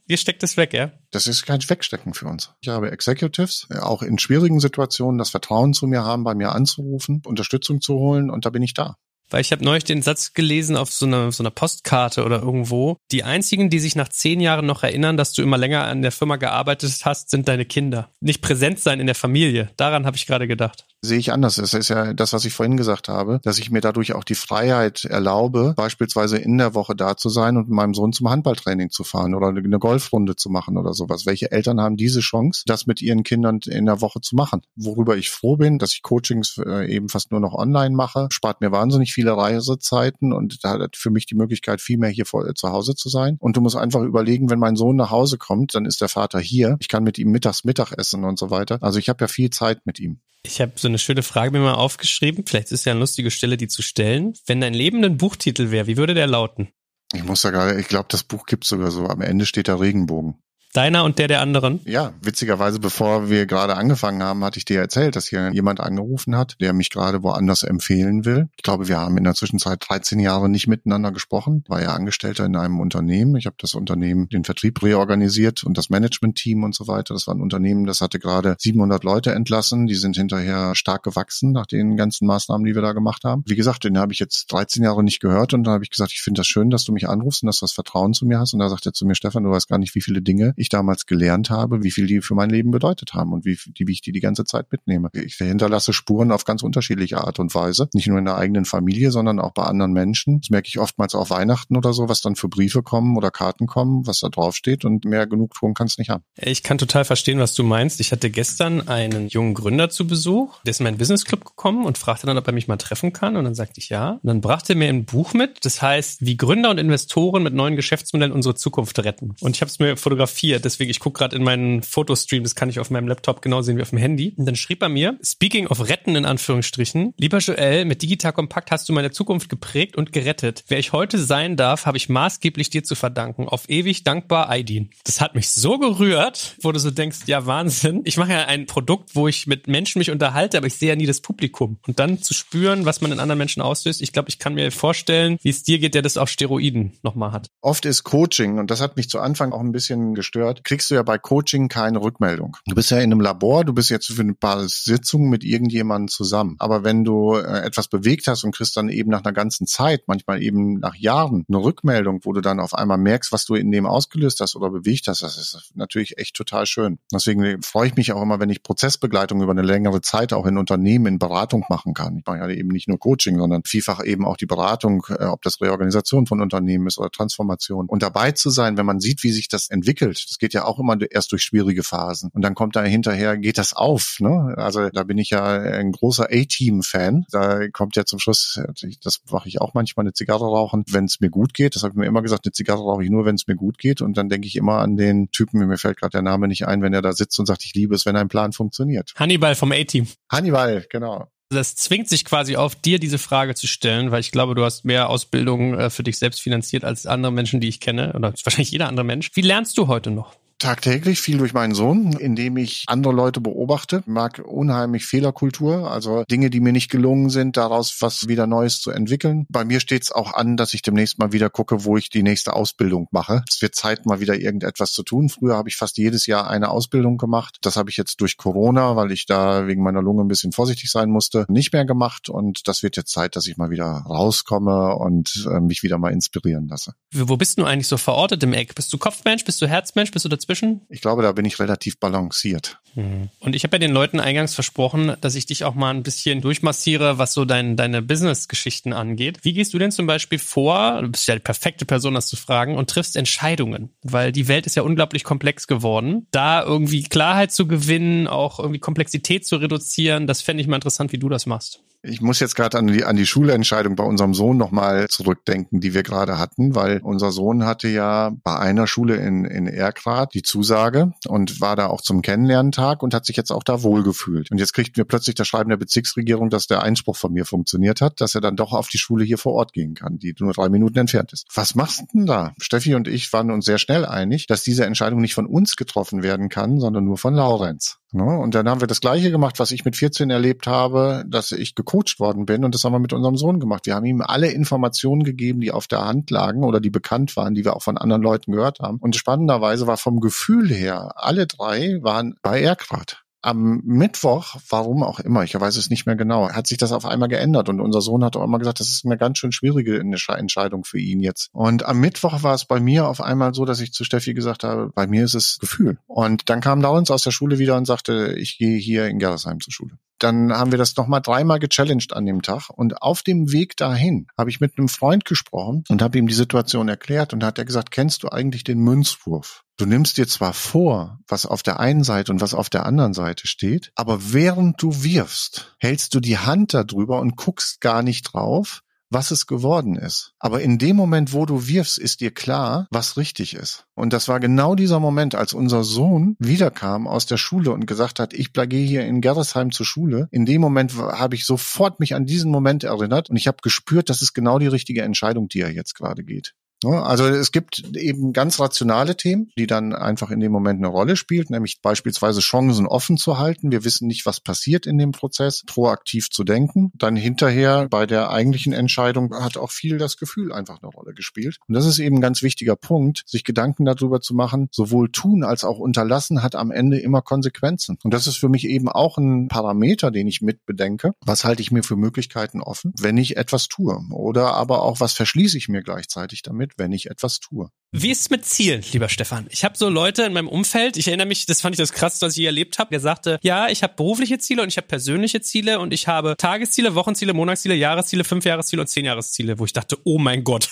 Ihr 0.06 0.16
steckt 0.16 0.42
es 0.42 0.56
weg, 0.56 0.72
ja? 0.72 0.92
Das 1.10 1.26
ist 1.26 1.44
kein 1.44 1.60
Wegstecken 1.60 2.14
für 2.14 2.26
uns. 2.26 2.50
Ich 2.62 2.68
habe 2.68 2.90
Executives, 2.90 3.66
äh, 3.70 3.78
auch 3.78 4.02
in 4.02 4.18
schwierigen 4.18 4.58
Situationen, 4.58 5.18
das 5.18 5.30
Vertrauen 5.30 5.74
zu 5.74 5.86
mir 5.86 6.02
haben, 6.02 6.24
bei 6.24 6.34
mir 6.34 6.52
anzurufen, 6.52 7.22
Unterstützung 7.26 7.82
zu 7.82 7.94
holen 7.94 8.30
und 8.30 8.46
da 8.46 8.50
bin 8.50 8.62
ich 8.62 8.74
da. 8.74 8.96
Weil 9.30 9.40
ich 9.40 9.52
habe 9.52 9.64
neulich 9.64 9.84
den 9.84 10.02
Satz 10.02 10.34
gelesen 10.34 10.76
auf 10.76 10.90
so 10.90 11.06
einer, 11.06 11.32
so 11.32 11.42
einer 11.42 11.50
Postkarte 11.50 12.24
oder 12.24 12.40
irgendwo. 12.40 12.98
Die 13.10 13.24
einzigen, 13.24 13.70
die 13.70 13.80
sich 13.80 13.96
nach 13.96 14.08
zehn 14.08 14.40
Jahren 14.40 14.66
noch 14.66 14.82
erinnern, 14.82 15.16
dass 15.16 15.32
du 15.32 15.42
immer 15.42 15.58
länger 15.58 15.84
an 15.84 16.02
der 16.02 16.12
Firma 16.12 16.36
gearbeitet 16.36 16.94
hast, 17.04 17.30
sind 17.30 17.48
deine 17.48 17.64
Kinder. 17.64 18.10
Nicht 18.20 18.42
präsent 18.42 18.80
sein 18.80 19.00
in 19.00 19.06
der 19.06 19.14
Familie. 19.14 19.70
Daran 19.76 20.04
habe 20.04 20.16
ich 20.16 20.26
gerade 20.26 20.46
gedacht 20.46 20.86
sehe 21.04 21.18
ich 21.18 21.32
anders. 21.32 21.58
Es 21.58 21.74
ist 21.74 21.88
ja 21.88 22.12
das, 22.12 22.32
was 22.32 22.44
ich 22.44 22.54
vorhin 22.54 22.76
gesagt 22.76 23.08
habe, 23.08 23.40
dass 23.42 23.58
ich 23.58 23.70
mir 23.70 23.80
dadurch 23.80 24.14
auch 24.14 24.24
die 24.24 24.34
Freiheit 24.34 25.04
erlaube, 25.04 25.74
beispielsweise 25.76 26.38
in 26.38 26.58
der 26.58 26.74
Woche 26.74 26.96
da 26.96 27.16
zu 27.16 27.28
sein 27.28 27.56
und 27.56 27.68
mit 27.68 27.76
meinem 27.76 27.94
Sohn 27.94 28.12
zum 28.12 28.28
Handballtraining 28.28 28.90
zu 28.90 29.04
fahren 29.04 29.34
oder 29.34 29.48
eine 29.48 29.78
Golfrunde 29.78 30.36
zu 30.36 30.50
machen 30.50 30.76
oder 30.76 30.94
sowas. 30.94 31.26
Welche 31.26 31.52
Eltern 31.52 31.80
haben 31.80 31.96
diese 31.96 32.20
Chance, 32.20 32.62
das 32.66 32.86
mit 32.86 33.02
ihren 33.02 33.22
Kindern 33.22 33.60
in 33.66 33.86
der 33.86 34.00
Woche 34.00 34.20
zu 34.20 34.36
machen? 34.36 34.62
Worüber 34.76 35.16
ich 35.16 35.30
froh 35.30 35.56
bin, 35.56 35.78
dass 35.78 35.92
ich 35.92 36.02
Coachings 36.02 36.60
äh, 36.64 36.92
eben 36.92 37.08
fast 37.08 37.30
nur 37.30 37.40
noch 37.40 37.54
online 37.54 37.94
mache, 37.94 38.28
spart 38.30 38.60
mir 38.60 38.72
wahnsinnig 38.72 39.12
viele 39.12 39.36
Reisezeiten 39.36 40.32
und 40.32 40.58
hat 40.64 40.96
für 40.96 41.10
mich 41.10 41.26
die 41.26 41.34
Möglichkeit, 41.34 41.80
viel 41.80 41.98
mehr 41.98 42.10
hier 42.10 42.26
vor, 42.26 42.54
zu 42.54 42.70
Hause 42.70 42.94
zu 42.94 43.08
sein. 43.08 43.36
Und 43.40 43.56
du 43.56 43.60
musst 43.60 43.76
einfach 43.76 44.02
überlegen, 44.02 44.50
wenn 44.50 44.58
mein 44.58 44.76
Sohn 44.76 44.96
nach 44.96 45.10
Hause 45.10 45.38
kommt, 45.38 45.74
dann 45.74 45.84
ist 45.84 46.00
der 46.00 46.08
Vater 46.08 46.40
hier. 46.40 46.76
Ich 46.80 46.88
kann 46.88 47.04
mit 47.04 47.18
ihm 47.18 47.30
mittags 47.30 47.64
Mittag 47.64 47.92
essen 47.92 48.24
und 48.24 48.38
so 48.38 48.50
weiter. 48.50 48.78
Also 48.80 48.98
ich 48.98 49.08
habe 49.08 49.22
ja 49.22 49.28
viel 49.28 49.50
Zeit 49.50 49.86
mit 49.86 50.00
ihm. 50.00 50.20
Ich 50.46 50.60
habe 50.60 50.72
so 50.76 50.88
eine 50.88 50.98
schöne 50.98 51.22
Frage 51.22 51.52
mir 51.52 51.60
mal 51.60 51.74
aufgeschrieben. 51.74 52.44
Vielleicht 52.46 52.70
ist 52.70 52.84
ja 52.84 52.92
eine 52.92 53.00
lustige 53.00 53.30
Stelle, 53.30 53.56
die 53.56 53.66
zu 53.66 53.82
stellen. 53.82 54.34
Wenn 54.46 54.60
dein 54.60 54.74
Leben 54.74 55.02
ein 55.02 55.16
Buchtitel 55.16 55.70
wäre, 55.70 55.86
wie 55.86 55.96
würde 55.96 56.14
der 56.14 56.26
lauten? 56.26 56.68
Ich 57.14 57.24
muss 57.24 57.42
ja 57.42 57.50
gerade, 57.50 57.80
ich 57.80 57.88
glaube, 57.88 58.08
das 58.10 58.24
Buch 58.24 58.44
gibt's 58.44 58.68
sogar 58.68 58.90
so. 58.90 59.06
Am 59.06 59.22
Ende 59.22 59.46
steht 59.46 59.68
da 59.68 59.76
Regenbogen. 59.76 60.34
Deiner 60.74 61.04
und 61.04 61.20
der 61.20 61.28
der 61.28 61.40
anderen? 61.40 61.80
Ja, 61.84 62.14
witzigerweise, 62.20 62.80
bevor 62.80 63.30
wir 63.30 63.46
gerade 63.46 63.76
angefangen 63.76 64.24
haben, 64.24 64.42
hatte 64.42 64.58
ich 64.58 64.64
dir 64.64 64.80
erzählt, 64.80 65.14
dass 65.14 65.28
hier 65.28 65.52
jemand 65.52 65.78
angerufen 65.78 66.36
hat, 66.36 66.56
der 66.60 66.72
mich 66.72 66.90
gerade 66.90 67.22
woanders 67.22 67.62
empfehlen 67.62 68.24
will. 68.24 68.48
Ich 68.56 68.64
glaube, 68.64 68.88
wir 68.88 68.98
haben 68.98 69.16
in 69.16 69.22
der 69.22 69.34
Zwischenzeit 69.34 69.78
13 69.88 70.18
Jahre 70.18 70.48
nicht 70.48 70.66
miteinander 70.66 71.12
gesprochen. 71.12 71.62
War 71.68 71.80
ja 71.80 71.94
Angestellter 71.94 72.44
in 72.44 72.56
einem 72.56 72.80
Unternehmen. 72.80 73.36
Ich 73.36 73.46
habe 73.46 73.54
das 73.60 73.74
Unternehmen, 73.74 74.28
den 74.30 74.42
Vertrieb 74.42 74.82
reorganisiert 74.82 75.62
und 75.62 75.78
das 75.78 75.90
Management-Team 75.90 76.64
und 76.64 76.74
so 76.74 76.88
weiter. 76.88 77.14
Das 77.14 77.28
war 77.28 77.36
ein 77.36 77.40
Unternehmen, 77.40 77.86
das 77.86 78.00
hatte 78.00 78.18
gerade 78.18 78.56
700 78.58 79.04
Leute 79.04 79.30
entlassen. 79.30 79.86
Die 79.86 79.94
sind 79.94 80.16
hinterher 80.16 80.74
stark 80.74 81.04
gewachsen 81.04 81.52
nach 81.52 81.66
den 81.66 81.96
ganzen 81.96 82.26
Maßnahmen, 82.26 82.66
die 82.66 82.74
wir 82.74 82.82
da 82.82 82.94
gemacht 82.94 83.22
haben. 83.22 83.44
Wie 83.46 83.54
gesagt, 83.54 83.84
den 83.84 83.96
habe 83.96 84.12
ich 84.12 84.18
jetzt 84.18 84.50
13 84.50 84.82
Jahre 84.82 85.04
nicht 85.04 85.20
gehört 85.20 85.54
und 85.54 85.62
dann 85.62 85.74
habe 85.74 85.84
ich 85.84 85.90
gesagt, 85.90 86.10
ich 86.10 86.22
finde 86.22 86.40
das 86.40 86.48
schön, 86.48 86.70
dass 86.70 86.82
du 86.82 86.92
mich 86.92 87.08
anrufst 87.08 87.44
und 87.44 87.46
dass 87.46 87.60
du 87.60 87.64
das 87.64 87.72
Vertrauen 87.72 88.12
zu 88.12 88.26
mir 88.26 88.40
hast. 88.40 88.54
Und 88.54 88.58
da 88.58 88.68
sagt 88.68 88.86
er 88.86 88.92
zu 88.92 89.06
mir, 89.06 89.14
Stefan, 89.14 89.44
du 89.44 89.50
weißt 89.50 89.68
gar 89.68 89.78
nicht, 89.78 89.94
wie 89.94 90.00
viele 90.00 90.20
Dinge 90.20 90.52
damals 90.68 91.06
gelernt 91.06 91.50
habe, 91.50 91.82
wie 91.82 91.90
viel 91.90 92.06
die 92.06 92.20
für 92.20 92.34
mein 92.34 92.50
Leben 92.50 92.70
bedeutet 92.70 93.14
haben 93.14 93.32
und 93.32 93.44
wie, 93.44 93.58
wie 93.78 93.92
ich 93.92 94.00
die 94.00 94.12
die 94.12 94.20
ganze 94.20 94.44
Zeit 94.44 94.70
mitnehme. 94.70 95.10
Ich 95.12 95.36
hinterlasse 95.36 95.92
Spuren 95.92 96.32
auf 96.32 96.44
ganz 96.44 96.62
unterschiedliche 96.62 97.18
Art 97.18 97.38
und 97.38 97.54
Weise. 97.54 97.88
Nicht 97.94 98.08
nur 98.08 98.18
in 98.18 98.24
der 98.24 98.36
eigenen 98.36 98.64
Familie, 98.64 99.10
sondern 99.10 99.38
auch 99.38 99.52
bei 99.52 99.64
anderen 99.64 99.92
Menschen. 99.92 100.40
Das 100.40 100.50
merke 100.50 100.68
ich 100.68 100.78
oftmals 100.78 101.14
auf 101.14 101.30
Weihnachten 101.30 101.76
oder 101.76 101.92
so, 101.92 102.08
was 102.08 102.20
dann 102.20 102.36
für 102.36 102.48
Briefe 102.48 102.82
kommen 102.82 103.16
oder 103.16 103.30
Karten 103.30 103.66
kommen, 103.66 104.06
was 104.06 104.20
da 104.20 104.28
draufsteht 104.28 104.84
und 104.84 105.04
mehr 105.04 105.26
Genugtuung 105.26 105.74
kann 105.74 105.86
es 105.86 105.98
nicht 105.98 106.10
haben. 106.10 106.24
Ich 106.36 106.62
kann 106.62 106.78
total 106.78 107.04
verstehen, 107.04 107.38
was 107.38 107.54
du 107.54 107.62
meinst. 107.62 108.00
Ich 108.00 108.12
hatte 108.12 108.30
gestern 108.30 108.88
einen 108.88 109.28
jungen 109.28 109.54
Gründer 109.54 109.90
zu 109.90 110.06
Besuch, 110.06 110.60
der 110.64 110.70
ist 110.70 110.80
in 110.80 110.84
meinen 110.84 110.98
Business 110.98 111.24
Club 111.24 111.44
gekommen 111.44 111.84
und 111.84 111.98
fragte 111.98 112.26
dann, 112.26 112.38
ob 112.38 112.46
er 112.46 112.52
mich 112.52 112.68
mal 112.68 112.76
treffen 112.76 113.12
kann 113.12 113.36
und 113.36 113.44
dann 113.44 113.54
sagte 113.54 113.80
ich 113.80 113.88
ja. 113.88 114.12
Und 114.12 114.26
dann 114.26 114.40
brachte 114.40 114.74
er 114.74 114.76
mir 114.76 114.88
ein 114.88 115.04
Buch 115.04 115.34
mit, 115.34 115.64
das 115.64 115.82
heißt, 115.82 116.24
wie 116.24 116.36
Gründer 116.36 116.70
und 116.70 116.78
Investoren 116.78 117.42
mit 117.42 117.54
neuen 117.54 117.76
Geschäftsmodellen 117.76 118.32
unsere 118.32 118.54
Zukunft 118.54 118.98
retten. 119.04 119.34
Und 119.40 119.56
ich 119.56 119.60
habe 119.60 119.68
es 119.68 119.78
mir 119.78 119.96
fotografiert, 119.96 120.53
deswegen 120.58 120.90
ich 120.90 121.00
gucke 121.00 121.18
gerade 121.18 121.36
in 121.36 121.42
meinen 121.42 121.82
Fotostream, 121.82 122.42
das 122.42 122.54
kann 122.54 122.68
ich 122.68 122.78
auf 122.80 122.90
meinem 122.90 123.08
Laptop 123.08 123.42
genau 123.42 123.62
sehen 123.62 123.76
wie 123.76 123.82
auf 123.82 123.90
dem 123.90 123.98
Handy. 123.98 124.34
Und 124.36 124.46
dann 124.46 124.56
schrieb 124.56 124.82
er 124.82 124.88
mir, 124.88 125.18
speaking 125.22 125.66
of 125.66 125.88
retten 125.88 126.16
in 126.16 126.24
Anführungsstrichen, 126.24 127.14
lieber 127.18 127.38
Joel, 127.38 127.84
mit 127.84 128.02
Digital 128.02 128.32
Kompakt 128.32 128.70
hast 128.70 128.88
du 128.88 128.92
meine 128.92 129.10
Zukunft 129.10 129.48
geprägt 129.48 129.96
und 129.96 130.12
gerettet. 130.12 130.64
Wer 130.68 130.78
ich 130.78 130.92
heute 130.92 131.18
sein 131.18 131.56
darf, 131.56 131.86
habe 131.86 131.96
ich 131.96 132.08
maßgeblich 132.08 132.70
dir 132.70 132.84
zu 132.84 132.94
verdanken. 132.94 133.48
Auf 133.48 133.68
ewig 133.68 134.04
dankbar, 134.04 134.50
Aidin. 134.50 134.90
Das 135.04 135.20
hat 135.20 135.34
mich 135.34 135.50
so 135.50 135.78
gerührt, 135.78 136.56
wo 136.62 136.72
du 136.72 136.78
so 136.78 136.90
denkst, 136.90 137.20
ja 137.26 137.46
Wahnsinn. 137.46 138.02
Ich 138.04 138.16
mache 138.16 138.32
ja 138.32 138.44
ein 138.46 138.66
Produkt, 138.66 139.14
wo 139.14 139.28
ich 139.28 139.46
mit 139.46 139.68
Menschen 139.68 139.98
mich 139.98 140.10
unterhalte, 140.10 140.58
aber 140.58 140.66
ich 140.66 140.74
sehe 140.74 140.90
ja 140.90 140.96
nie 140.96 141.06
das 141.06 141.20
Publikum. 141.20 141.78
Und 141.86 141.98
dann 141.98 142.22
zu 142.22 142.34
spüren, 142.34 142.84
was 142.84 143.00
man 143.00 143.12
in 143.12 143.20
anderen 143.20 143.38
Menschen 143.38 143.62
auslöst, 143.62 144.02
ich 144.02 144.12
glaube, 144.12 144.28
ich 144.28 144.38
kann 144.38 144.54
mir 144.54 144.70
vorstellen, 144.70 145.38
wie 145.42 145.50
es 145.50 145.62
dir 145.62 145.78
geht, 145.78 145.94
der 145.94 146.02
das 146.02 146.16
auf 146.16 146.28
Steroiden 146.28 146.92
nochmal 147.02 147.32
hat. 147.32 147.48
Oft 147.60 147.84
ist 147.86 148.04
Coaching, 148.04 148.58
und 148.58 148.70
das 148.70 148.80
hat 148.80 148.96
mich 148.96 149.08
zu 149.08 149.20
Anfang 149.20 149.52
auch 149.52 149.60
ein 149.60 149.72
bisschen 149.72 150.14
gestört, 150.14 150.34
gehört, 150.44 150.64
kriegst 150.64 150.90
du 150.90 150.94
ja 150.94 151.02
bei 151.02 151.18
Coaching 151.18 151.68
keine 151.68 152.00
Rückmeldung. 152.00 152.56
Du 152.66 152.74
bist 152.74 152.90
ja 152.90 152.98
in 152.98 153.04
einem 153.04 153.20
Labor, 153.20 153.64
du 153.64 153.72
bist 153.72 153.90
jetzt 153.90 154.12
für 154.12 154.20
ein 154.22 154.36
paar 154.36 154.68
Sitzungen 154.68 155.30
mit 155.30 155.44
irgendjemandem 155.44 156.08
zusammen. 156.08 156.56
Aber 156.58 156.84
wenn 156.84 157.04
du 157.04 157.34
äh, 157.34 157.60
etwas 157.60 157.88
bewegt 157.88 158.28
hast 158.28 158.44
und 158.44 158.54
kriegst 158.54 158.76
dann 158.76 158.88
eben 158.88 159.10
nach 159.10 159.24
einer 159.24 159.32
ganzen 159.32 159.66
Zeit, 159.66 160.02
manchmal 160.06 160.42
eben 160.42 160.78
nach 160.78 160.94
Jahren, 160.94 161.44
eine 161.48 161.58
Rückmeldung, 161.58 162.20
wo 162.24 162.32
du 162.32 162.40
dann 162.40 162.60
auf 162.60 162.74
einmal 162.74 162.98
merkst, 162.98 163.32
was 163.32 163.44
du 163.44 163.54
in 163.54 163.70
dem 163.70 163.86
ausgelöst 163.86 164.40
hast 164.40 164.56
oder 164.56 164.70
bewegt 164.70 165.08
hast, 165.08 165.22
das 165.22 165.38
ist 165.38 165.72
natürlich 165.74 166.18
echt 166.18 166.36
total 166.36 166.66
schön. 166.66 166.98
Deswegen 167.12 167.62
freue 167.62 167.88
ich 167.88 167.96
mich 167.96 168.12
auch 168.12 168.22
immer, 168.22 168.40
wenn 168.40 168.50
ich 168.50 168.62
Prozessbegleitung 168.62 169.42
über 169.42 169.52
eine 169.52 169.62
längere 169.62 170.00
Zeit 170.00 170.32
auch 170.32 170.46
in 170.46 170.58
Unternehmen 170.58 171.06
in 171.06 171.18
Beratung 171.18 171.64
machen 171.68 171.94
kann. 171.94 172.18
Ich 172.18 172.26
mache 172.26 172.38
ja 172.38 172.48
eben 172.48 172.68
nicht 172.68 172.88
nur 172.88 172.98
Coaching, 172.98 173.38
sondern 173.38 173.62
vielfach 173.64 174.04
eben 174.04 174.26
auch 174.26 174.36
die 174.36 174.46
Beratung, 174.46 175.06
äh, 175.08 175.24
ob 175.24 175.42
das 175.42 175.60
Reorganisation 175.60 176.26
von 176.26 176.40
Unternehmen 176.40 176.86
ist 176.86 176.98
oder 176.98 177.10
Transformation. 177.10 177.86
Und 177.86 178.02
dabei 178.02 178.32
zu 178.32 178.50
sein, 178.50 178.76
wenn 178.76 178.86
man 178.86 179.00
sieht, 179.00 179.22
wie 179.22 179.30
sich 179.30 179.48
das 179.48 179.68
entwickelt, 179.70 180.33
das 180.34 180.38
geht 180.40 180.52
ja 180.52 180.64
auch 180.64 180.80
immer 180.80 180.96
erst 181.10 181.30
durch 181.30 181.44
schwierige 181.44 181.84
Phasen. 181.84 182.30
Und 182.34 182.42
dann 182.42 182.56
kommt 182.56 182.74
da 182.74 182.82
hinterher, 182.82 183.38
geht 183.38 183.56
das 183.56 183.72
auf. 183.72 184.16
Ne? 184.18 184.54
Also 184.56 184.90
da 184.90 185.04
bin 185.04 185.16
ich 185.16 185.30
ja 185.30 185.44
ein 185.44 185.92
großer 185.92 186.24
A-Team-Fan. 186.24 187.26
Da 187.30 187.68
kommt 187.68 187.94
ja 187.94 188.04
zum 188.04 188.18
Schluss, 188.18 188.60
das 189.04 189.20
mache 189.30 189.48
ich 189.48 189.60
auch 189.60 189.74
manchmal, 189.74 190.02
eine 190.02 190.12
Zigarre 190.12 190.44
rauchen, 190.44 190.84
wenn 190.90 191.04
es 191.04 191.20
mir 191.20 191.30
gut 191.30 191.54
geht. 191.54 191.76
Das 191.76 191.84
habe 191.84 191.92
ich 191.92 191.96
mir 191.96 192.06
immer 192.06 192.22
gesagt, 192.22 192.46
eine 192.46 192.52
Zigarre 192.52 192.82
rauche 192.82 193.04
ich 193.04 193.10
nur, 193.10 193.24
wenn 193.24 193.36
es 193.36 193.46
mir 193.46 193.54
gut 193.54 193.78
geht. 193.78 194.02
Und 194.02 194.16
dann 194.16 194.28
denke 194.28 194.48
ich 194.48 194.56
immer 194.56 194.80
an 194.80 194.96
den 194.96 195.30
Typen, 195.30 195.64
mir 195.64 195.78
fällt 195.78 195.98
gerade 195.98 196.10
der 196.10 196.22
Name 196.22 196.48
nicht 196.48 196.66
ein, 196.66 196.82
wenn 196.82 196.92
er 196.92 197.02
da 197.02 197.12
sitzt 197.12 197.38
und 197.38 197.46
sagt, 197.46 197.64
ich 197.64 197.74
liebe 197.74 197.94
es, 197.94 198.04
wenn 198.06 198.16
ein 198.16 198.28
Plan 198.28 198.52
funktioniert. 198.52 199.12
Hannibal 199.14 199.54
vom 199.54 199.70
A-Team. 199.70 200.08
Hannibal, 200.28 200.84
genau 200.90 201.28
das 201.54 201.74
zwingt 201.76 202.08
sich 202.08 202.24
quasi 202.24 202.56
auf, 202.56 202.74
dir 202.74 202.98
diese 202.98 203.18
Frage 203.18 203.54
zu 203.54 203.66
stellen, 203.66 204.10
weil 204.10 204.20
ich 204.20 204.30
glaube, 204.30 204.54
du 204.54 204.64
hast 204.64 204.84
mehr 204.84 205.08
Ausbildung 205.08 205.78
äh, 205.78 205.90
für 205.90 206.02
dich 206.02 206.18
selbst 206.18 206.40
finanziert 206.40 206.84
als 206.84 207.06
andere 207.06 207.32
Menschen, 207.32 207.60
die 207.60 207.68
ich 207.68 207.80
kenne, 207.80 208.12
oder 208.14 208.32
wahrscheinlich 208.44 208.70
jeder 208.70 208.88
andere 208.88 209.04
Mensch. 209.04 209.30
Wie 209.34 209.42
lernst 209.42 209.78
du 209.78 209.86
heute 209.88 210.10
noch? 210.10 210.34
Tagtäglich, 210.58 211.20
viel 211.20 211.38
durch 211.38 211.52
meinen 211.52 211.74
Sohn, 211.74 212.12
indem 212.14 212.56
ich 212.56 212.84
andere 212.86 213.12
Leute 213.12 213.40
beobachte. 213.40 213.98
Ich 214.00 214.06
mag 214.06 214.42
unheimlich 214.44 215.04
Fehlerkultur, 215.06 215.90
also 215.90 216.24
Dinge, 216.30 216.50
die 216.50 216.60
mir 216.60 216.72
nicht 216.72 216.90
gelungen 216.90 217.30
sind, 217.30 217.56
daraus 217.56 217.96
was 218.00 218.28
wieder 218.28 218.46
Neues 218.46 218.80
zu 218.80 218.90
entwickeln. 218.90 219.46
Bei 219.48 219.64
mir 219.64 219.80
steht 219.80 220.04
es 220.04 220.12
auch 220.12 220.32
an, 220.32 220.56
dass 220.56 220.74
ich 220.74 220.82
demnächst 220.82 221.18
mal 221.18 221.32
wieder 221.32 221.50
gucke, 221.50 221.84
wo 221.84 221.96
ich 221.96 222.08
die 222.08 222.22
nächste 222.22 222.54
Ausbildung 222.54 223.08
mache. 223.10 223.42
Es 223.48 223.60
wird 223.60 223.74
Zeit, 223.74 224.06
mal 224.06 224.20
wieder 224.20 224.38
irgendetwas 224.38 224.92
zu 224.92 225.02
tun. 225.02 225.28
Früher 225.28 225.56
habe 225.56 225.68
ich 225.68 225.76
fast 225.76 225.98
jedes 225.98 226.26
Jahr 226.26 226.48
eine 226.48 226.70
Ausbildung 226.70 227.18
gemacht. 227.18 227.58
Das 227.62 227.76
habe 227.76 227.90
ich 227.90 227.96
jetzt 227.96 228.20
durch 228.20 228.36
Corona, 228.36 228.96
weil 228.96 229.12
ich 229.12 229.26
da 229.26 229.66
wegen 229.66 229.82
meiner 229.82 230.02
Lunge 230.02 230.22
ein 230.22 230.28
bisschen 230.28 230.52
vorsichtig 230.52 230.90
sein 230.90 231.10
musste, 231.10 231.46
nicht 231.48 231.72
mehr 231.72 231.84
gemacht. 231.84 232.28
Und 232.28 232.66
das 232.68 232.82
wird 232.82 232.96
jetzt 232.96 233.12
Zeit, 233.12 233.36
dass 233.36 233.46
ich 233.46 233.56
mal 233.56 233.70
wieder 233.70 233.84
rauskomme 233.84 234.96
und 234.96 235.46
äh, 235.50 235.60
mich 235.60 235.82
wieder 235.82 235.98
mal 235.98 236.12
inspirieren 236.12 236.68
lasse. 236.68 236.94
Wo 237.12 237.36
bist 237.36 237.58
du 237.58 237.64
eigentlich 237.64 237.88
so 237.88 237.96
verortet 237.96 238.42
im 238.42 238.52
Eck? 238.52 238.74
Bist 238.74 238.92
du 238.92 238.98
Kopfmensch? 238.98 239.44
Bist 239.44 239.60
du 239.60 239.66
Herzmensch? 239.66 240.10
Bist 240.10 240.24
du 240.24 240.28
dazwischen? 240.28 240.43
Dazwischen? 240.44 240.82
Ich 240.88 241.00
glaube, 241.00 241.22
da 241.22 241.32
bin 241.32 241.44
ich 241.44 241.58
relativ 241.58 241.98
balanciert. 241.98 242.78
Mhm. 242.94 243.28
Und 243.40 243.56
ich 243.56 243.64
habe 243.64 243.76
ja 243.76 243.78
den 243.78 243.92
Leuten 243.92 244.20
eingangs 244.20 244.54
versprochen, 244.54 245.16
dass 245.20 245.34
ich 245.34 245.46
dich 245.46 245.64
auch 245.64 245.74
mal 245.74 245.90
ein 245.90 246.02
bisschen 246.02 246.40
durchmassiere, 246.40 247.18
was 247.18 247.32
so 247.32 247.44
dein, 247.44 247.76
deine 247.76 248.02
Business-Geschichten 248.02 248.92
angeht. 248.92 249.40
Wie 249.42 249.52
gehst 249.52 249.74
du 249.74 249.78
denn 249.78 249.90
zum 249.90 250.06
Beispiel 250.06 250.38
vor, 250.38 251.00
du 251.02 251.08
bist 251.08 251.26
ja 251.26 251.34
die 251.34 251.40
perfekte 251.40 251.84
Person, 251.84 252.14
das 252.14 252.26
zu 252.26 252.36
fragen, 252.36 252.76
und 252.76 252.90
triffst 252.90 253.16
Entscheidungen? 253.16 253.90
Weil 254.02 254.32
die 254.32 254.48
Welt 254.48 254.66
ist 254.66 254.76
ja 254.76 254.82
unglaublich 254.82 255.24
komplex 255.24 255.66
geworden. 255.66 256.26
Da 256.30 256.62
irgendwie 256.62 257.02
Klarheit 257.02 257.52
zu 257.52 257.66
gewinnen, 257.66 258.26
auch 258.26 258.58
irgendwie 258.58 258.80
Komplexität 258.80 259.46
zu 259.46 259.56
reduzieren, 259.56 260.26
das 260.26 260.42
fände 260.42 260.60
ich 260.60 260.66
mal 260.68 260.76
interessant, 260.76 261.12
wie 261.12 261.18
du 261.18 261.28
das 261.28 261.46
machst. 261.46 261.80
Ich 262.06 262.20
muss 262.20 262.38
jetzt 262.38 262.54
gerade 262.54 262.76
an 262.76 262.86
die, 262.86 263.04
an 263.04 263.16
die 263.16 263.24
Schulentscheidung 263.24 263.96
bei 263.96 264.04
unserem 264.04 264.34
Sohn 264.34 264.58
nochmal 264.58 265.08
zurückdenken, 265.08 265.80
die 265.80 265.94
wir 265.94 266.02
gerade 266.02 266.38
hatten, 266.38 266.74
weil 266.74 267.00
unser 267.02 267.32
Sohn 267.32 267.64
hatte 267.64 267.88
ja 267.88 268.32
bei 268.42 268.58
einer 268.58 268.86
Schule 268.86 269.16
in, 269.16 269.46
in 269.46 269.66
Erkrath 269.66 270.34
die 270.34 270.42
Zusage 270.42 271.12
und 271.26 271.62
war 271.62 271.76
da 271.76 271.86
auch 271.86 272.02
zum 272.02 272.20
Kennenlerntag 272.20 273.02
und 273.02 273.14
hat 273.14 273.24
sich 273.24 273.38
jetzt 273.38 273.50
auch 273.50 273.62
da 273.62 273.82
wohlgefühlt. 273.82 274.50
Und 274.50 274.58
jetzt 274.58 274.74
kriegt 274.74 274.98
mir 274.98 275.06
plötzlich 275.06 275.34
das 275.34 275.48
Schreiben 275.48 275.70
der 275.70 275.78
Bezirksregierung, 275.78 276.50
dass 276.50 276.66
der 276.66 276.82
Einspruch 276.82 277.16
von 277.16 277.32
mir 277.32 277.46
funktioniert 277.46 278.02
hat, 278.02 278.20
dass 278.20 278.34
er 278.34 278.42
dann 278.42 278.56
doch 278.56 278.74
auf 278.74 278.88
die 278.88 278.98
Schule 278.98 279.24
hier 279.24 279.38
vor 279.38 279.54
Ort 279.54 279.72
gehen 279.72 279.94
kann, 279.94 280.18
die 280.18 280.34
nur 280.38 280.52
drei 280.52 280.68
Minuten 280.68 280.98
entfernt 280.98 281.32
ist. 281.32 281.46
Was 281.54 281.74
machst 281.74 282.00
du 282.00 282.04
denn 282.12 282.26
da? 282.26 282.52
Steffi 282.58 282.94
und 282.94 283.08
ich 283.08 283.32
waren 283.32 283.50
uns 283.50 283.64
sehr 283.64 283.78
schnell 283.78 284.04
einig, 284.04 284.46
dass 284.46 284.62
diese 284.62 284.84
Entscheidung 284.84 285.22
nicht 285.22 285.34
von 285.34 285.46
uns 285.46 285.74
getroffen 285.76 286.22
werden 286.22 286.50
kann, 286.50 286.80
sondern 286.80 287.04
nur 287.04 287.16
von 287.16 287.34
Laurenz. 287.34 287.96
Ne? 288.14 288.38
Und 288.38 288.54
dann 288.54 288.68
haben 288.68 288.80
wir 288.80 288.86
das 288.86 289.00
Gleiche 289.00 289.30
gemacht, 289.32 289.58
was 289.58 289.72
ich 289.72 289.84
mit 289.84 289.96
14 289.96 290.30
erlebt 290.30 290.66
habe, 290.68 291.24
dass 291.26 291.50
ich 291.50 291.74
gecoacht 291.74 292.20
worden 292.20 292.46
bin. 292.46 292.64
Und 292.64 292.74
das 292.74 292.84
haben 292.84 292.92
wir 292.92 293.00
mit 293.00 293.12
unserem 293.12 293.36
Sohn 293.36 293.58
gemacht. 293.58 293.86
Wir 293.86 293.96
haben 293.96 294.06
ihm 294.06 294.22
alle 294.22 294.50
Informationen 294.50 295.24
gegeben, 295.24 295.60
die 295.60 295.72
auf 295.72 295.88
der 295.88 296.04
Hand 296.04 296.30
lagen 296.30 296.62
oder 296.62 296.80
die 296.80 296.90
bekannt 296.90 297.36
waren, 297.36 297.54
die 297.54 297.64
wir 297.64 297.74
auch 297.74 297.82
von 297.82 297.98
anderen 297.98 298.22
Leuten 298.22 298.52
gehört 298.52 298.78
haben. 298.78 298.98
Und 298.98 299.16
spannenderweise 299.16 299.86
war 299.88 299.96
vom 299.96 300.20
Gefühl 300.20 300.70
her, 300.70 301.12
alle 301.16 301.46
drei 301.48 301.98
waren 302.02 302.36
bei 302.42 302.62
Erkrad 302.62 303.23
am 303.44 303.82
Mittwoch, 303.84 304.56
warum 304.68 305.02
auch 305.02 305.20
immer, 305.20 305.44
ich 305.44 305.58
weiß 305.58 305.76
es 305.76 305.90
nicht 305.90 306.06
mehr 306.06 306.16
genau, 306.16 306.50
hat 306.50 306.66
sich 306.66 306.78
das 306.78 306.92
auf 306.92 307.04
einmal 307.04 307.28
geändert 307.28 307.68
und 307.68 307.80
unser 307.80 308.00
Sohn 308.00 308.24
hat 308.24 308.36
auch 308.36 308.44
immer 308.44 308.58
gesagt, 308.58 308.80
das 308.80 308.88
ist 308.88 309.04
eine 309.04 309.18
ganz 309.18 309.38
schön 309.38 309.52
schwierige 309.52 309.98
Entscheidung 309.98 310.84
für 310.84 310.98
ihn 310.98 311.20
jetzt. 311.20 311.50
Und 311.52 311.84
am 311.84 312.00
Mittwoch 312.00 312.42
war 312.42 312.54
es 312.54 312.64
bei 312.64 312.80
mir 312.80 313.06
auf 313.06 313.20
einmal 313.20 313.54
so, 313.54 313.64
dass 313.64 313.80
ich 313.80 313.92
zu 313.92 314.04
Steffi 314.04 314.34
gesagt 314.34 314.64
habe, 314.64 314.90
bei 314.94 315.06
mir 315.06 315.24
ist 315.24 315.34
es 315.34 315.58
Gefühl. 315.60 315.98
Und 316.06 316.48
dann 316.48 316.60
kam 316.60 316.80
Lawrence 316.80 317.12
aus 317.12 317.22
der 317.22 317.30
Schule 317.30 317.58
wieder 317.58 317.76
und 317.76 317.84
sagte, 317.84 318.34
ich 318.38 318.58
gehe 318.58 318.78
hier 318.78 319.06
in 319.08 319.18
Gerresheim 319.18 319.60
zur 319.60 319.72
Schule 319.72 319.98
dann 320.18 320.52
haben 320.52 320.70
wir 320.70 320.78
das 320.78 320.96
nochmal 320.96 321.20
dreimal 321.20 321.58
gechallenged 321.58 322.12
an 322.12 322.26
dem 322.26 322.42
Tag. 322.42 322.70
Und 322.70 323.02
auf 323.02 323.22
dem 323.22 323.52
Weg 323.52 323.76
dahin 323.76 324.26
habe 324.38 324.50
ich 324.50 324.60
mit 324.60 324.78
einem 324.78 324.88
Freund 324.88 325.24
gesprochen 325.24 325.84
und 325.88 326.02
habe 326.02 326.18
ihm 326.18 326.26
die 326.26 326.34
Situation 326.34 326.88
erklärt 326.88 327.32
und 327.32 327.44
hat 327.44 327.58
er 327.58 327.64
gesagt, 327.64 327.90
kennst 327.90 328.22
du 328.22 328.28
eigentlich 328.28 328.64
den 328.64 328.78
Münzwurf? 328.78 329.64
Du 329.76 329.86
nimmst 329.86 330.16
dir 330.18 330.28
zwar 330.28 330.52
vor, 330.52 331.18
was 331.26 331.46
auf 331.46 331.64
der 331.64 331.80
einen 331.80 332.04
Seite 332.04 332.30
und 332.30 332.40
was 332.40 332.54
auf 332.54 332.70
der 332.70 332.86
anderen 332.86 333.12
Seite 333.12 333.48
steht, 333.48 333.90
aber 333.96 334.32
während 334.32 334.80
du 334.80 335.02
wirfst, 335.02 335.76
hältst 335.80 336.14
du 336.14 336.20
die 336.20 336.38
Hand 336.38 336.74
darüber 336.74 337.20
und 337.20 337.36
guckst 337.36 337.80
gar 337.80 338.02
nicht 338.02 338.32
drauf, 338.32 338.82
was 339.14 339.30
es 339.30 339.46
geworden 339.46 339.96
ist. 339.96 340.34
Aber 340.38 340.60
in 340.60 340.76
dem 340.78 340.96
Moment, 340.96 341.32
wo 341.32 341.46
du 341.46 341.66
wirfst, 341.66 341.96
ist 341.96 342.20
dir 342.20 342.32
klar, 342.32 342.86
was 342.90 343.16
richtig 343.16 343.54
ist. 343.54 343.86
Und 343.94 344.12
das 344.12 344.28
war 344.28 344.40
genau 344.40 344.74
dieser 344.74 345.00
Moment, 345.00 345.34
als 345.34 345.54
unser 345.54 345.84
Sohn 345.84 346.36
wiederkam 346.38 347.06
aus 347.06 347.24
der 347.24 347.36
Schule 347.38 347.70
und 347.70 347.86
gesagt 347.86 348.18
hat, 348.18 348.34
ich 348.34 348.52
gehe 348.52 348.86
hier 348.86 349.06
in 349.06 349.20
Gerresheim 349.20 349.70
zur 349.70 349.86
Schule. 349.86 350.28
In 350.30 350.44
dem 350.44 350.60
Moment 350.60 350.94
habe 350.96 351.36
ich 351.36 351.46
sofort 351.46 352.00
mich 352.00 352.14
an 352.14 352.26
diesen 352.26 352.50
Moment 352.50 352.84
erinnert 352.84 353.30
und 353.30 353.36
ich 353.36 353.46
habe 353.46 353.58
gespürt, 353.62 354.10
das 354.10 354.20
ist 354.20 354.34
genau 354.34 354.58
die 354.58 354.66
richtige 354.66 355.02
Entscheidung, 355.02 355.48
die 355.48 355.60
er 355.60 355.72
jetzt 355.72 355.94
gerade 355.94 356.24
geht. 356.24 356.54
Ne? 356.84 357.02
Also 357.02 357.26
es 357.26 357.50
gibt 357.50 357.96
eben 357.96 358.32
ganz 358.32 358.60
rationale 358.60 359.16
Themen, 359.16 359.50
die 359.58 359.66
dann 359.66 359.92
einfach 359.92 360.30
in 360.30 360.40
dem 360.40 360.52
Moment 360.52 360.78
eine 360.78 360.88
Rolle 360.88 361.16
spielt, 361.16 361.50
nämlich 361.50 361.80
beispielsweise 361.80 362.40
Chancen 362.40 362.86
offen 362.86 363.16
zu 363.16 363.38
halten. 363.38 363.72
Wir 363.72 363.84
wissen 363.84 364.06
nicht, 364.06 364.26
was 364.26 364.40
passiert 364.40 364.86
in 364.86 364.98
dem 364.98 365.12
Prozess, 365.12 365.64
proaktiv 365.66 366.30
zu 366.30 366.44
denken. 366.44 366.92
Dann 366.94 367.16
hinterher 367.16 367.88
bei 367.88 368.06
der 368.06 368.30
eigentlichen 368.30 368.72
Entscheidung 368.72 369.34
hat 369.34 369.56
auch 369.56 369.70
viel 369.70 369.98
das 369.98 370.16
Gefühl 370.16 370.52
einfach 370.52 370.82
eine 370.82 370.92
Rolle 370.92 371.14
gespielt. 371.14 371.58
Und 371.66 371.74
das 371.74 371.86
ist 371.86 371.98
eben 371.98 372.16
ein 372.16 372.20
ganz 372.20 372.42
wichtiger 372.42 372.76
Punkt, 372.76 373.22
sich 373.26 373.44
Gedanken 373.44 373.84
darüber 373.84 374.20
zu 374.20 374.34
machen, 374.34 374.68
sowohl 374.70 375.10
tun 375.10 375.42
als 375.44 375.64
auch 375.64 375.78
unterlassen 375.78 376.42
hat 376.42 376.54
am 376.54 376.70
Ende 376.70 376.98
immer 376.98 377.22
Konsequenzen. 377.22 377.98
Und 378.02 378.12
das 378.12 378.26
ist 378.26 378.36
für 378.36 378.48
mich 378.48 378.66
eben 378.66 378.88
auch 378.88 379.16
ein 379.16 379.48
Parameter, 379.48 380.10
den 380.10 380.26
ich 380.26 380.42
mit 380.42 380.66
bedenke. 380.66 381.12
Was 381.24 381.44
halte 381.44 381.62
ich 381.62 381.70
mir 381.70 381.82
für 381.82 381.96
Möglichkeiten 381.96 382.60
offen, 382.60 382.92
wenn 383.00 383.16
ich 383.16 383.36
etwas 383.36 383.68
tue? 383.68 383.98
Oder 384.10 384.54
aber 384.54 384.82
auch, 384.82 385.00
was 385.00 385.14
verschließe 385.14 385.56
ich 385.56 385.68
mir 385.68 385.82
gleichzeitig 385.82 386.42
damit, 386.42 386.73
wenn 386.76 386.92
ich 386.92 387.06
etwas 387.06 387.40
tue. 387.40 387.70
Wie 387.96 388.10
ist 388.10 388.22
es 388.22 388.30
mit 388.30 388.44
Zielen, 388.44 388.82
lieber 388.90 389.08
Stefan? 389.08 389.46
Ich 389.50 389.64
habe 389.64 389.78
so 389.78 389.88
Leute 389.88 390.24
in 390.24 390.32
meinem 390.32 390.48
Umfeld, 390.48 390.96
ich 390.96 391.06
erinnere 391.06 391.28
mich, 391.28 391.46
das 391.46 391.60
fand 391.60 391.76
ich 391.76 391.78
das 391.78 391.92
krasseste, 391.92 392.26
was 392.26 392.32
ich 392.32 392.38
je 392.38 392.46
erlebt 392.46 392.80
habe. 392.80 392.90
Der 392.90 392.98
sagte, 392.98 393.38
ja, 393.40 393.68
ich 393.68 393.84
habe 393.84 393.94
berufliche 393.94 394.36
Ziele 394.38 394.62
und 394.62 394.68
ich 394.68 394.78
habe 394.78 394.88
persönliche 394.88 395.40
Ziele 395.42 395.78
und 395.78 395.94
ich 395.94 396.08
habe 396.08 396.36
Tagesziele, 396.36 396.96
Wochenziele, 396.96 397.34
Monatsziele, 397.34 397.76
Jahresziele, 397.76 398.24
Fünfjahresziele 398.24 398.82
und 398.82 398.88
Zehnjahresziele, 398.88 399.60
wo 399.60 399.64
ich 399.64 399.72
dachte, 399.72 399.96
oh 400.02 400.18
mein 400.18 400.42
Gott. 400.42 400.70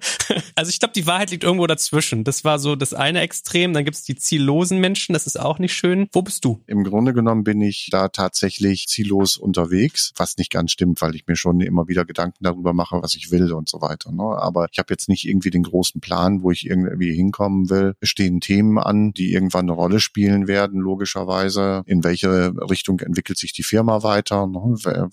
also 0.54 0.70
ich 0.70 0.80
glaube, 0.80 0.94
die 0.94 1.06
Wahrheit 1.06 1.30
liegt 1.30 1.44
irgendwo 1.44 1.66
dazwischen. 1.66 2.24
Das 2.24 2.42
war 2.42 2.58
so 2.58 2.74
das 2.74 2.94
eine 2.94 3.20
Extrem. 3.20 3.74
Dann 3.74 3.84
gibt 3.84 3.98
es 3.98 4.04
die 4.04 4.16
ziellosen 4.16 4.78
Menschen, 4.78 5.12
das 5.12 5.26
ist 5.26 5.38
auch 5.38 5.58
nicht 5.58 5.74
schön. 5.74 6.08
Wo 6.10 6.22
bist 6.22 6.42
du? 6.42 6.62
Im 6.66 6.84
Grunde 6.84 7.12
genommen 7.12 7.44
bin 7.44 7.60
ich 7.60 7.88
da 7.90 8.08
tatsächlich 8.08 8.86
ziellos 8.86 9.36
unterwegs, 9.36 10.14
was 10.16 10.38
nicht 10.38 10.50
ganz 10.50 10.72
stimmt, 10.72 11.02
weil 11.02 11.14
ich 11.16 11.26
mir 11.26 11.36
schon 11.36 11.60
immer 11.60 11.86
wieder 11.86 12.06
Gedanken 12.06 12.44
darüber 12.44 12.72
mache, 12.72 13.02
was 13.02 13.14
ich 13.14 13.30
will 13.30 13.52
und 13.52 13.68
so 13.68 13.82
weiter. 13.82 14.10
Ne? 14.10 14.22
Aber 14.22 14.68
ich 14.72 14.78
habe 14.78 14.86
jetzt 14.88 15.10
nicht 15.10 15.28
irgendwie 15.28 15.41
den 15.50 15.62
großen 15.62 16.00
Plan, 16.00 16.42
wo 16.42 16.50
ich 16.50 16.66
irgendwie 16.66 17.14
hinkommen 17.14 17.70
will. 17.70 17.94
Es 18.00 18.08
stehen 18.08 18.40
Themen 18.40 18.78
an, 18.78 19.12
die 19.12 19.32
irgendwann 19.32 19.66
eine 19.66 19.72
Rolle 19.72 20.00
spielen 20.00 20.48
werden, 20.48 20.80
logischerweise. 20.80 21.82
In 21.86 22.04
welche 22.04 22.52
Richtung 22.70 23.00
entwickelt 23.00 23.38
sich 23.38 23.52
die 23.52 23.62
Firma 23.62 24.02
weiter? 24.02 24.46
Ne? 24.46 24.58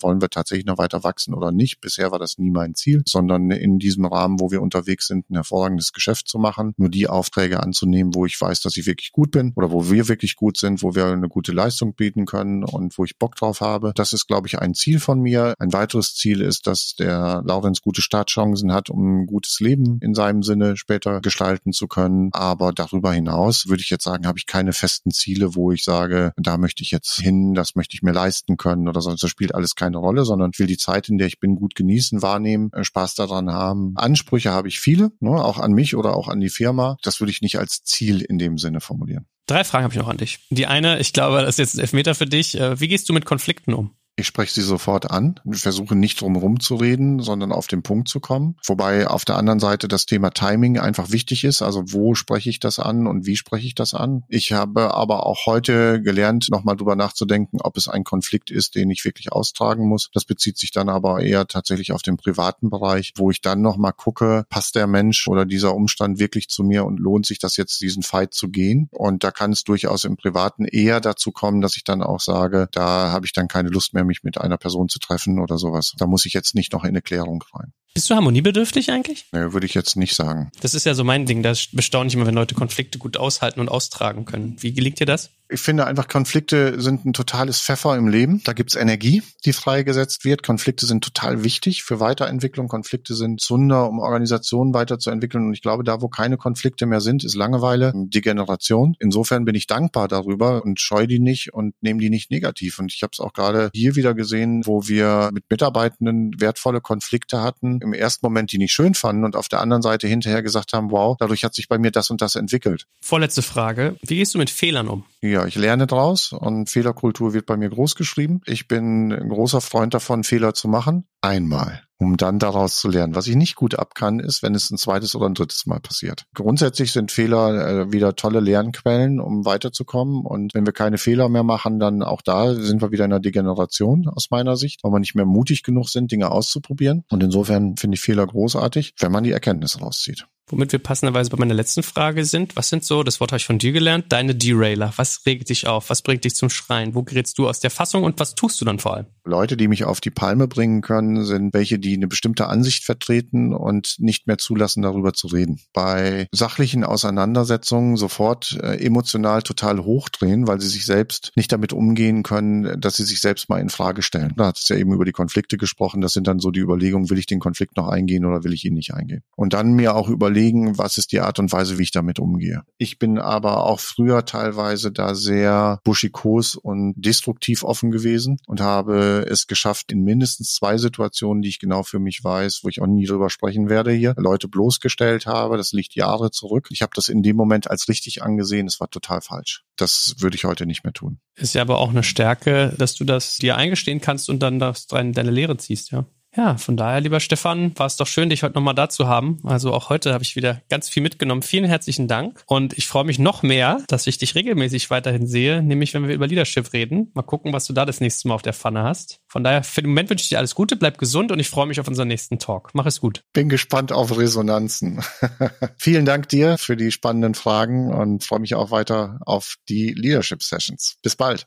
Wollen 0.00 0.20
wir 0.20 0.30
tatsächlich 0.30 0.66
noch 0.66 0.78
weiter 0.78 1.04
wachsen 1.04 1.34
oder 1.34 1.52
nicht? 1.52 1.80
Bisher 1.80 2.10
war 2.10 2.18
das 2.18 2.38
nie 2.38 2.50
mein 2.50 2.74
Ziel, 2.74 3.02
sondern 3.06 3.50
in 3.50 3.78
diesem 3.78 4.04
Rahmen, 4.04 4.40
wo 4.40 4.50
wir 4.50 4.62
unterwegs 4.62 5.06
sind, 5.06 5.30
ein 5.30 5.34
hervorragendes 5.34 5.92
Geschäft 5.92 6.28
zu 6.28 6.38
machen, 6.38 6.74
nur 6.76 6.88
die 6.88 7.08
Aufträge 7.08 7.62
anzunehmen, 7.62 8.14
wo 8.14 8.26
ich 8.26 8.40
weiß, 8.40 8.60
dass 8.62 8.76
ich 8.76 8.86
wirklich 8.86 9.12
gut 9.12 9.30
bin 9.30 9.52
oder 9.56 9.70
wo 9.70 9.90
wir 9.90 10.08
wirklich 10.08 10.36
gut 10.36 10.56
sind, 10.56 10.82
wo 10.82 10.94
wir 10.94 11.06
eine 11.06 11.28
gute 11.28 11.52
Leistung 11.52 11.94
bieten 11.94 12.26
können 12.26 12.64
und 12.64 12.96
wo 12.98 13.04
ich 13.04 13.18
Bock 13.18 13.36
drauf 13.36 13.60
habe. 13.60 13.92
Das 13.94 14.12
ist, 14.12 14.26
glaube 14.26 14.46
ich, 14.46 14.58
ein 14.58 14.74
Ziel 14.74 15.00
von 15.00 15.20
mir. 15.20 15.54
Ein 15.58 15.72
weiteres 15.72 16.14
Ziel 16.14 16.40
ist, 16.40 16.66
dass 16.66 16.94
der 16.96 17.42
Laurenz 17.44 17.80
gute 17.82 18.02
Startchancen 18.02 18.72
hat, 18.72 18.90
um 18.90 19.22
ein 19.22 19.26
gutes 19.26 19.60
Leben 19.60 19.98
in 20.00 20.14
seinem 20.20 20.42
Sinne 20.42 20.76
später 20.76 21.22
gestalten 21.22 21.72
zu 21.72 21.88
können. 21.88 22.28
Aber 22.32 22.72
darüber 22.72 23.10
hinaus 23.10 23.68
würde 23.68 23.82
ich 23.82 23.88
jetzt 23.88 24.04
sagen, 24.04 24.26
habe 24.26 24.38
ich 24.38 24.44
keine 24.44 24.74
festen 24.74 25.12
Ziele, 25.12 25.54
wo 25.54 25.72
ich 25.72 25.82
sage, 25.82 26.34
da 26.36 26.58
möchte 26.58 26.82
ich 26.82 26.90
jetzt 26.90 27.14
hin, 27.14 27.54
das 27.54 27.74
möchte 27.74 27.94
ich 27.94 28.02
mir 28.02 28.12
leisten 28.12 28.58
können 28.58 28.86
oder 28.86 29.00
sonst. 29.00 29.22
Das 29.22 29.30
spielt 29.30 29.54
alles 29.54 29.76
keine 29.76 29.96
Rolle, 29.96 30.26
sondern 30.26 30.50
ich 30.52 30.58
will 30.58 30.66
die 30.66 30.76
Zeit, 30.76 31.08
in 31.08 31.16
der 31.16 31.26
ich 31.26 31.40
bin, 31.40 31.56
gut 31.56 31.74
genießen, 31.74 32.20
wahrnehmen, 32.20 32.70
äh, 32.74 32.84
Spaß 32.84 33.14
daran 33.14 33.50
haben. 33.50 33.94
Ansprüche 33.96 34.50
habe 34.50 34.68
ich 34.68 34.78
viele, 34.78 35.10
ne, 35.20 35.30
auch 35.30 35.58
an 35.58 35.72
mich 35.72 35.96
oder 35.96 36.14
auch 36.14 36.28
an 36.28 36.40
die 36.40 36.50
Firma. 36.50 36.98
Das 37.02 37.20
würde 37.20 37.30
ich 37.30 37.40
nicht 37.40 37.58
als 37.58 37.82
Ziel 37.82 38.20
in 38.20 38.36
dem 38.36 38.58
Sinne 38.58 38.82
formulieren. 38.82 39.26
Drei 39.46 39.64
Fragen 39.64 39.84
habe 39.84 39.94
ich 39.94 39.98
noch 39.98 40.08
an 40.08 40.18
dich. 40.18 40.40
Die 40.50 40.66
eine, 40.66 41.00
ich 41.00 41.14
glaube, 41.14 41.40
das 41.40 41.54
ist 41.54 41.58
jetzt 41.58 41.74
ein 41.76 41.80
Elfmeter 41.80 42.14
für 42.14 42.26
dich. 42.26 42.60
Äh, 42.60 42.78
wie 42.78 42.88
gehst 42.88 43.08
du 43.08 43.14
mit 43.14 43.24
Konflikten 43.24 43.72
um? 43.72 43.94
Ich 44.20 44.26
spreche 44.26 44.52
sie 44.52 44.60
sofort 44.60 45.10
an, 45.10 45.40
versuche 45.50 45.96
nicht 45.96 46.20
drum 46.20 46.34
herum 46.34 46.60
zu 46.60 46.76
reden, 46.76 47.20
sondern 47.20 47.52
auf 47.52 47.68
den 47.68 47.82
Punkt 47.82 48.06
zu 48.06 48.20
kommen. 48.20 48.54
Wobei 48.62 49.08
auf 49.08 49.24
der 49.24 49.38
anderen 49.38 49.60
Seite 49.60 49.88
das 49.88 50.04
Thema 50.04 50.28
Timing 50.28 50.78
einfach 50.78 51.10
wichtig 51.10 51.42
ist. 51.42 51.62
Also 51.62 51.84
wo 51.86 52.14
spreche 52.14 52.50
ich 52.50 52.60
das 52.60 52.78
an 52.78 53.06
und 53.06 53.24
wie 53.24 53.36
spreche 53.36 53.66
ich 53.66 53.74
das 53.74 53.94
an? 53.94 54.24
Ich 54.28 54.52
habe 54.52 54.92
aber 54.92 55.24
auch 55.24 55.46
heute 55.46 56.02
gelernt, 56.02 56.48
nochmal 56.50 56.76
drüber 56.76 56.96
nachzudenken, 56.96 57.62
ob 57.62 57.78
es 57.78 57.88
ein 57.88 58.04
Konflikt 58.04 58.50
ist, 58.50 58.74
den 58.74 58.90
ich 58.90 59.06
wirklich 59.06 59.32
austragen 59.32 59.88
muss. 59.88 60.10
Das 60.12 60.26
bezieht 60.26 60.58
sich 60.58 60.70
dann 60.70 60.90
aber 60.90 61.22
eher 61.22 61.46
tatsächlich 61.46 61.92
auf 61.92 62.02
den 62.02 62.18
privaten 62.18 62.68
Bereich, 62.68 63.14
wo 63.16 63.30
ich 63.30 63.40
dann 63.40 63.62
nochmal 63.62 63.94
gucke, 63.94 64.44
passt 64.50 64.74
der 64.74 64.86
Mensch 64.86 65.28
oder 65.28 65.46
dieser 65.46 65.74
Umstand 65.74 66.18
wirklich 66.18 66.50
zu 66.50 66.62
mir 66.62 66.84
und 66.84 67.00
lohnt 67.00 67.24
sich 67.24 67.38
das 67.38 67.56
jetzt, 67.56 67.80
diesen 67.80 68.02
Fight 68.02 68.34
zu 68.34 68.50
gehen? 68.50 68.90
Und 68.92 69.24
da 69.24 69.30
kann 69.30 69.52
es 69.52 69.64
durchaus 69.64 70.04
im 70.04 70.18
Privaten 70.18 70.66
eher 70.66 71.00
dazu 71.00 71.32
kommen, 71.32 71.62
dass 71.62 71.78
ich 71.78 71.84
dann 71.84 72.02
auch 72.02 72.20
sage, 72.20 72.68
da 72.72 73.12
habe 73.12 73.24
ich 73.24 73.32
dann 73.32 73.48
keine 73.48 73.70
Lust 73.70 73.94
mehr, 73.94 74.09
mich 74.10 74.22
mit 74.22 74.38
einer 74.38 74.58
Person 74.58 74.88
zu 74.88 74.98
treffen 74.98 75.38
oder 75.38 75.56
sowas. 75.56 75.94
Da 75.96 76.06
muss 76.06 76.26
ich 76.26 76.32
jetzt 76.32 76.54
nicht 76.54 76.72
noch 76.72 76.82
in 76.82 76.90
eine 76.90 77.02
Klärung 77.02 77.42
rein. 77.54 77.72
Bist 77.94 78.10
du 78.10 78.14
harmoniebedürftig 78.14 78.90
eigentlich? 78.90 79.26
Nee, 79.32 79.52
würde 79.52 79.66
ich 79.66 79.74
jetzt 79.74 79.96
nicht 79.96 80.14
sagen. 80.14 80.50
Das 80.60 80.74
ist 80.74 80.84
ja 80.84 80.94
so 80.94 81.04
mein 81.04 81.26
Ding. 81.26 81.42
Da 81.42 81.54
bestaune 81.72 82.08
ich 82.08 82.14
immer, 82.14 82.26
wenn 82.26 82.34
Leute 82.34 82.54
Konflikte 82.54 82.98
gut 82.98 83.16
aushalten 83.16 83.60
und 83.60 83.68
austragen 83.68 84.24
können. 84.24 84.56
Wie 84.60 84.72
gelingt 84.72 85.00
dir 85.00 85.06
das? 85.06 85.30
Ich 85.52 85.60
finde 85.60 85.86
einfach, 85.86 86.06
Konflikte 86.06 86.80
sind 86.80 87.04
ein 87.04 87.12
totales 87.12 87.60
Pfeffer 87.60 87.96
im 87.96 88.06
Leben. 88.06 88.40
Da 88.44 88.52
gibt's 88.52 88.76
Energie, 88.76 89.22
die 89.44 89.52
freigesetzt 89.52 90.24
wird. 90.24 90.44
Konflikte 90.44 90.86
sind 90.86 91.02
total 91.02 91.42
wichtig 91.42 91.82
für 91.82 91.98
Weiterentwicklung. 91.98 92.68
Konflikte 92.68 93.16
sind 93.16 93.40
Zunder, 93.40 93.88
um 93.88 93.98
Organisationen 93.98 94.74
weiterzuentwickeln. 94.74 95.46
Und 95.46 95.54
ich 95.54 95.62
glaube, 95.62 95.82
da, 95.82 96.00
wo 96.02 96.08
keine 96.08 96.36
Konflikte 96.36 96.86
mehr 96.86 97.00
sind, 97.00 97.24
ist 97.24 97.34
Langeweile, 97.34 97.92
Degeneration. 97.94 98.96
Insofern 99.00 99.44
bin 99.44 99.56
ich 99.56 99.66
dankbar 99.66 100.06
darüber 100.06 100.62
und 100.64 100.80
scheue 100.80 101.08
die 101.08 101.18
nicht 101.18 101.52
und 101.52 101.74
nehme 101.80 102.00
die 102.00 102.10
nicht 102.10 102.30
negativ. 102.30 102.78
Und 102.78 102.92
ich 102.94 103.02
habe 103.02 103.10
es 103.12 103.18
auch 103.18 103.32
gerade 103.32 103.70
hier 103.74 103.96
wieder 103.96 104.14
gesehen, 104.14 104.62
wo 104.66 104.86
wir 104.86 105.30
mit 105.32 105.44
Mitarbeitenden 105.50 106.40
wertvolle 106.40 106.80
Konflikte 106.80 107.42
hatten. 107.42 107.80
Im 107.82 107.92
ersten 107.92 108.24
Moment 108.24 108.52
die 108.52 108.58
nicht 108.58 108.72
schön 108.72 108.94
fanden 108.94 109.24
und 109.24 109.34
auf 109.34 109.48
der 109.48 109.60
anderen 109.60 109.82
Seite 109.82 110.06
hinterher 110.06 110.42
gesagt 110.42 110.72
haben, 110.72 110.92
wow, 110.92 111.16
dadurch 111.18 111.42
hat 111.42 111.54
sich 111.54 111.66
bei 111.66 111.78
mir 111.78 111.90
das 111.90 112.10
und 112.10 112.20
das 112.20 112.36
entwickelt. 112.36 112.86
Vorletzte 113.00 113.42
Frage. 113.42 113.96
Wie 114.02 114.16
gehst 114.16 114.34
du 114.34 114.38
mit 114.38 114.50
Fehlern 114.50 114.86
um? 114.86 115.04
Ja, 115.22 115.46
ich 115.46 115.56
lerne 115.56 115.86
draus 115.86 116.32
und 116.32 116.70
Fehlerkultur 116.70 117.34
wird 117.34 117.46
bei 117.46 117.56
mir 117.56 117.68
groß 117.68 117.94
geschrieben. 117.94 118.40
Ich 118.46 118.68
bin 118.68 119.12
ein 119.12 119.28
großer 119.28 119.60
Freund 119.60 119.92
davon, 119.92 120.24
Fehler 120.24 120.54
zu 120.54 120.68
machen. 120.68 121.06
Einmal 121.20 121.82
um 122.00 122.16
dann 122.16 122.38
daraus 122.38 122.80
zu 122.80 122.88
lernen. 122.88 123.14
Was 123.14 123.26
ich 123.26 123.36
nicht 123.36 123.54
gut 123.54 123.78
ab 123.78 123.94
kann, 123.94 124.20
ist, 124.20 124.42
wenn 124.42 124.54
es 124.54 124.70
ein 124.70 124.78
zweites 124.78 125.14
oder 125.14 125.26
ein 125.26 125.34
drittes 125.34 125.66
Mal 125.66 125.80
passiert. 125.80 126.24
Grundsätzlich 126.34 126.92
sind 126.92 127.12
Fehler 127.12 127.68
äh, 127.68 127.92
wieder 127.92 128.16
tolle 128.16 128.40
Lernquellen, 128.40 129.20
um 129.20 129.44
weiterzukommen. 129.44 130.24
Und 130.24 130.54
wenn 130.54 130.64
wir 130.64 130.72
keine 130.72 130.98
Fehler 130.98 131.28
mehr 131.28 131.42
machen, 131.42 131.78
dann 131.78 132.02
auch 132.02 132.22
da 132.22 132.54
sind 132.54 132.80
wir 132.80 132.90
wieder 132.90 133.04
in 133.04 133.12
einer 133.12 133.20
Degeneration 133.20 134.08
aus 134.08 134.30
meiner 134.30 134.56
Sicht, 134.56 134.82
weil 134.82 134.92
wir 134.92 134.98
nicht 134.98 135.14
mehr 135.14 135.26
mutig 135.26 135.62
genug 135.62 135.90
sind, 135.90 136.10
Dinge 136.10 136.30
auszuprobieren. 136.30 137.04
Und 137.10 137.22
insofern 137.22 137.76
finde 137.76 137.96
ich 137.96 138.00
Fehler 138.00 138.26
großartig, 138.26 138.94
wenn 138.98 139.12
man 139.12 139.24
die 139.24 139.32
Erkenntnisse 139.32 139.80
rauszieht. 139.80 140.26
Womit 140.50 140.72
wir 140.72 140.80
passenderweise 140.80 141.30
bei 141.30 141.36
meiner 141.36 141.54
letzten 141.54 141.84
Frage 141.84 142.24
sind. 142.24 142.56
Was 142.56 142.68
sind 142.68 142.84
so, 142.84 143.04
das 143.04 143.20
Wort 143.20 143.30
habe 143.30 143.38
ich 143.38 143.46
von 143.46 143.58
dir 143.58 143.70
gelernt, 143.70 144.06
deine 144.08 144.34
Derailer? 144.34 144.92
Was 144.96 145.24
regt 145.24 145.48
dich 145.48 145.68
auf? 145.68 145.90
Was 145.90 146.02
bringt 146.02 146.24
dich 146.24 146.34
zum 146.34 146.50
Schreien? 146.50 146.94
Wo 146.94 147.04
gerätst 147.04 147.38
du 147.38 147.48
aus 147.48 147.60
der 147.60 147.70
Fassung 147.70 148.02
und 148.02 148.18
was 148.18 148.34
tust 148.34 148.60
du 148.60 148.64
dann 148.64 148.80
vor 148.80 148.96
allem? 148.96 149.06
Leute, 149.24 149.56
die 149.56 149.68
mich 149.68 149.84
auf 149.84 150.00
die 150.00 150.10
Palme 150.10 150.48
bringen 150.48 150.80
können, 150.80 151.24
sind 151.24 151.54
welche, 151.54 151.78
die 151.78 151.94
eine 151.94 152.08
bestimmte 152.08 152.48
Ansicht 152.48 152.84
vertreten 152.84 153.54
und 153.54 153.96
nicht 153.98 154.26
mehr 154.26 154.38
zulassen, 154.38 154.82
darüber 154.82 155.12
zu 155.12 155.28
reden. 155.28 155.60
Bei 155.72 156.26
sachlichen 156.32 156.84
Auseinandersetzungen 156.84 157.96
sofort 157.96 158.58
äh, 158.60 158.84
emotional 158.84 159.42
total 159.42 159.84
hochdrehen, 159.84 160.46
weil 160.48 160.60
sie 160.60 160.68
sich 160.68 160.84
selbst 160.84 161.32
nicht 161.36 161.52
damit 161.52 161.72
umgehen 161.72 162.22
können, 162.22 162.80
dass 162.80 162.96
sie 162.96 163.04
sich 163.04 163.20
selbst 163.20 163.48
mal 163.48 163.60
in 163.60 163.70
Frage 163.70 164.02
stellen. 164.02 164.32
Da 164.36 164.46
hat 164.46 164.58
es 164.58 164.68
ja 164.68 164.76
eben 164.76 164.92
über 164.92 165.04
die 165.04 165.12
Konflikte 165.12 165.56
gesprochen. 165.58 166.00
Das 166.00 166.12
sind 166.12 166.26
dann 166.26 166.40
so 166.40 166.50
die 166.50 166.60
Überlegungen, 166.60 167.08
will 167.10 167.18
ich 167.18 167.26
den 167.26 167.40
Konflikt 167.40 167.76
noch 167.76 167.88
eingehen 167.88 168.24
oder 168.24 168.42
will 168.42 168.52
ich 168.52 168.64
ihn 168.64 168.74
nicht 168.74 168.94
eingehen? 168.94 169.22
Und 169.36 169.52
dann 169.52 169.74
mir 169.74 169.94
auch 169.94 170.08
überlegen, 170.08 170.39
überlegen, 170.40 170.78
was 170.78 170.96
ist 170.96 171.12
die 171.12 171.20
Art 171.20 171.38
und 171.38 171.52
Weise, 171.52 171.78
wie 171.78 171.82
ich 171.82 171.90
damit 171.90 172.18
umgehe. 172.18 172.62
Ich 172.78 172.98
bin 172.98 173.18
aber 173.18 173.64
auch 173.66 173.80
früher 173.80 174.24
teilweise 174.24 174.90
da 174.90 175.14
sehr 175.14 175.80
buschikos 175.84 176.56
und 176.56 176.94
destruktiv 176.96 177.62
offen 177.62 177.90
gewesen 177.90 178.38
und 178.46 178.60
habe 178.60 179.26
es 179.28 179.46
geschafft, 179.46 179.92
in 179.92 180.02
mindestens 180.02 180.54
zwei 180.54 180.78
Situationen, 180.78 181.42
die 181.42 181.48
ich 181.48 181.58
genau 181.58 181.82
für 181.82 181.98
mich 181.98 182.22
weiß, 182.22 182.60
wo 182.62 182.68
ich 182.68 182.80
auch 182.80 182.86
nie 182.86 183.06
drüber 183.06 183.30
sprechen 183.30 183.68
werde 183.68 183.92
hier, 183.92 184.14
Leute 184.16 184.48
bloßgestellt 184.48 185.26
habe. 185.26 185.56
Das 185.56 185.72
liegt 185.72 185.94
Jahre 185.94 186.30
zurück. 186.30 186.68
Ich 186.70 186.82
habe 186.82 186.92
das 186.94 187.08
in 187.08 187.22
dem 187.22 187.36
Moment 187.36 187.70
als 187.70 187.88
richtig 187.88 188.22
angesehen. 188.22 188.66
Es 188.66 188.80
war 188.80 188.88
total 188.88 189.20
falsch. 189.20 189.64
Das 189.76 190.16
würde 190.18 190.36
ich 190.36 190.44
heute 190.44 190.66
nicht 190.66 190.84
mehr 190.84 190.92
tun. 190.92 191.20
Ist 191.36 191.54
ja 191.54 191.62
aber 191.62 191.78
auch 191.78 191.90
eine 191.90 192.02
Stärke, 192.02 192.74
dass 192.78 192.94
du 192.94 193.04
das 193.04 193.36
dir 193.36 193.56
eingestehen 193.56 194.00
kannst 194.00 194.28
und 194.30 194.40
dann 194.40 194.58
das 194.58 194.86
deine 194.86 195.30
Lehre 195.30 195.56
ziehst, 195.56 195.90
ja. 195.90 196.06
Ja, 196.36 196.56
von 196.56 196.76
daher, 196.76 197.00
lieber 197.00 197.18
Stefan, 197.18 197.76
war 197.76 197.86
es 197.86 197.96
doch 197.96 198.06
schön, 198.06 198.30
dich 198.30 198.44
heute 198.44 198.54
nochmal 198.54 198.74
da 198.74 198.88
zu 198.88 199.08
haben. 199.08 199.38
Also 199.44 199.72
auch 199.72 199.90
heute 199.90 200.12
habe 200.12 200.22
ich 200.22 200.36
wieder 200.36 200.62
ganz 200.68 200.88
viel 200.88 201.02
mitgenommen. 201.02 201.42
Vielen 201.42 201.64
herzlichen 201.64 202.06
Dank. 202.06 202.42
Und 202.46 202.78
ich 202.78 202.86
freue 202.86 203.04
mich 203.04 203.18
noch 203.18 203.42
mehr, 203.42 203.82
dass 203.88 204.06
ich 204.06 204.18
dich 204.18 204.36
regelmäßig 204.36 204.90
weiterhin 204.90 205.26
sehe, 205.26 205.60
nämlich 205.62 205.92
wenn 205.92 206.06
wir 206.06 206.14
über 206.14 206.28
Leadership 206.28 206.72
reden. 206.72 207.10
Mal 207.14 207.22
gucken, 207.22 207.52
was 207.52 207.64
du 207.64 207.72
da 207.72 207.84
das 207.84 208.00
nächste 208.00 208.28
Mal 208.28 208.34
auf 208.34 208.42
der 208.42 208.52
Pfanne 208.52 208.84
hast. 208.84 209.20
Von 209.26 209.42
daher, 209.42 209.64
für 209.64 209.82
den 209.82 209.90
Moment 209.90 210.08
wünsche 210.10 210.22
ich 210.22 210.28
dir 210.28 210.38
alles 210.38 210.54
Gute, 210.54 210.76
bleib 210.76 210.98
gesund 210.98 211.32
und 211.32 211.40
ich 211.40 211.50
freue 211.50 211.66
mich 211.66 211.80
auf 211.80 211.88
unseren 211.88 212.08
nächsten 212.08 212.38
Talk. 212.38 212.70
Mach 212.74 212.86
es 212.86 213.00
gut. 213.00 213.22
Bin 213.32 213.48
gespannt 213.48 213.90
auf 213.90 214.16
Resonanzen. 214.16 215.02
Vielen 215.78 216.04
Dank 216.04 216.28
dir 216.28 216.58
für 216.58 216.76
die 216.76 216.92
spannenden 216.92 217.34
Fragen 217.34 217.92
und 217.92 218.22
freue 218.22 218.40
mich 218.40 218.54
auch 218.54 218.70
weiter 218.70 219.18
auf 219.26 219.56
die 219.68 219.94
Leadership 219.94 220.42
Sessions. 220.42 220.96
Bis 221.02 221.16
bald. 221.16 221.46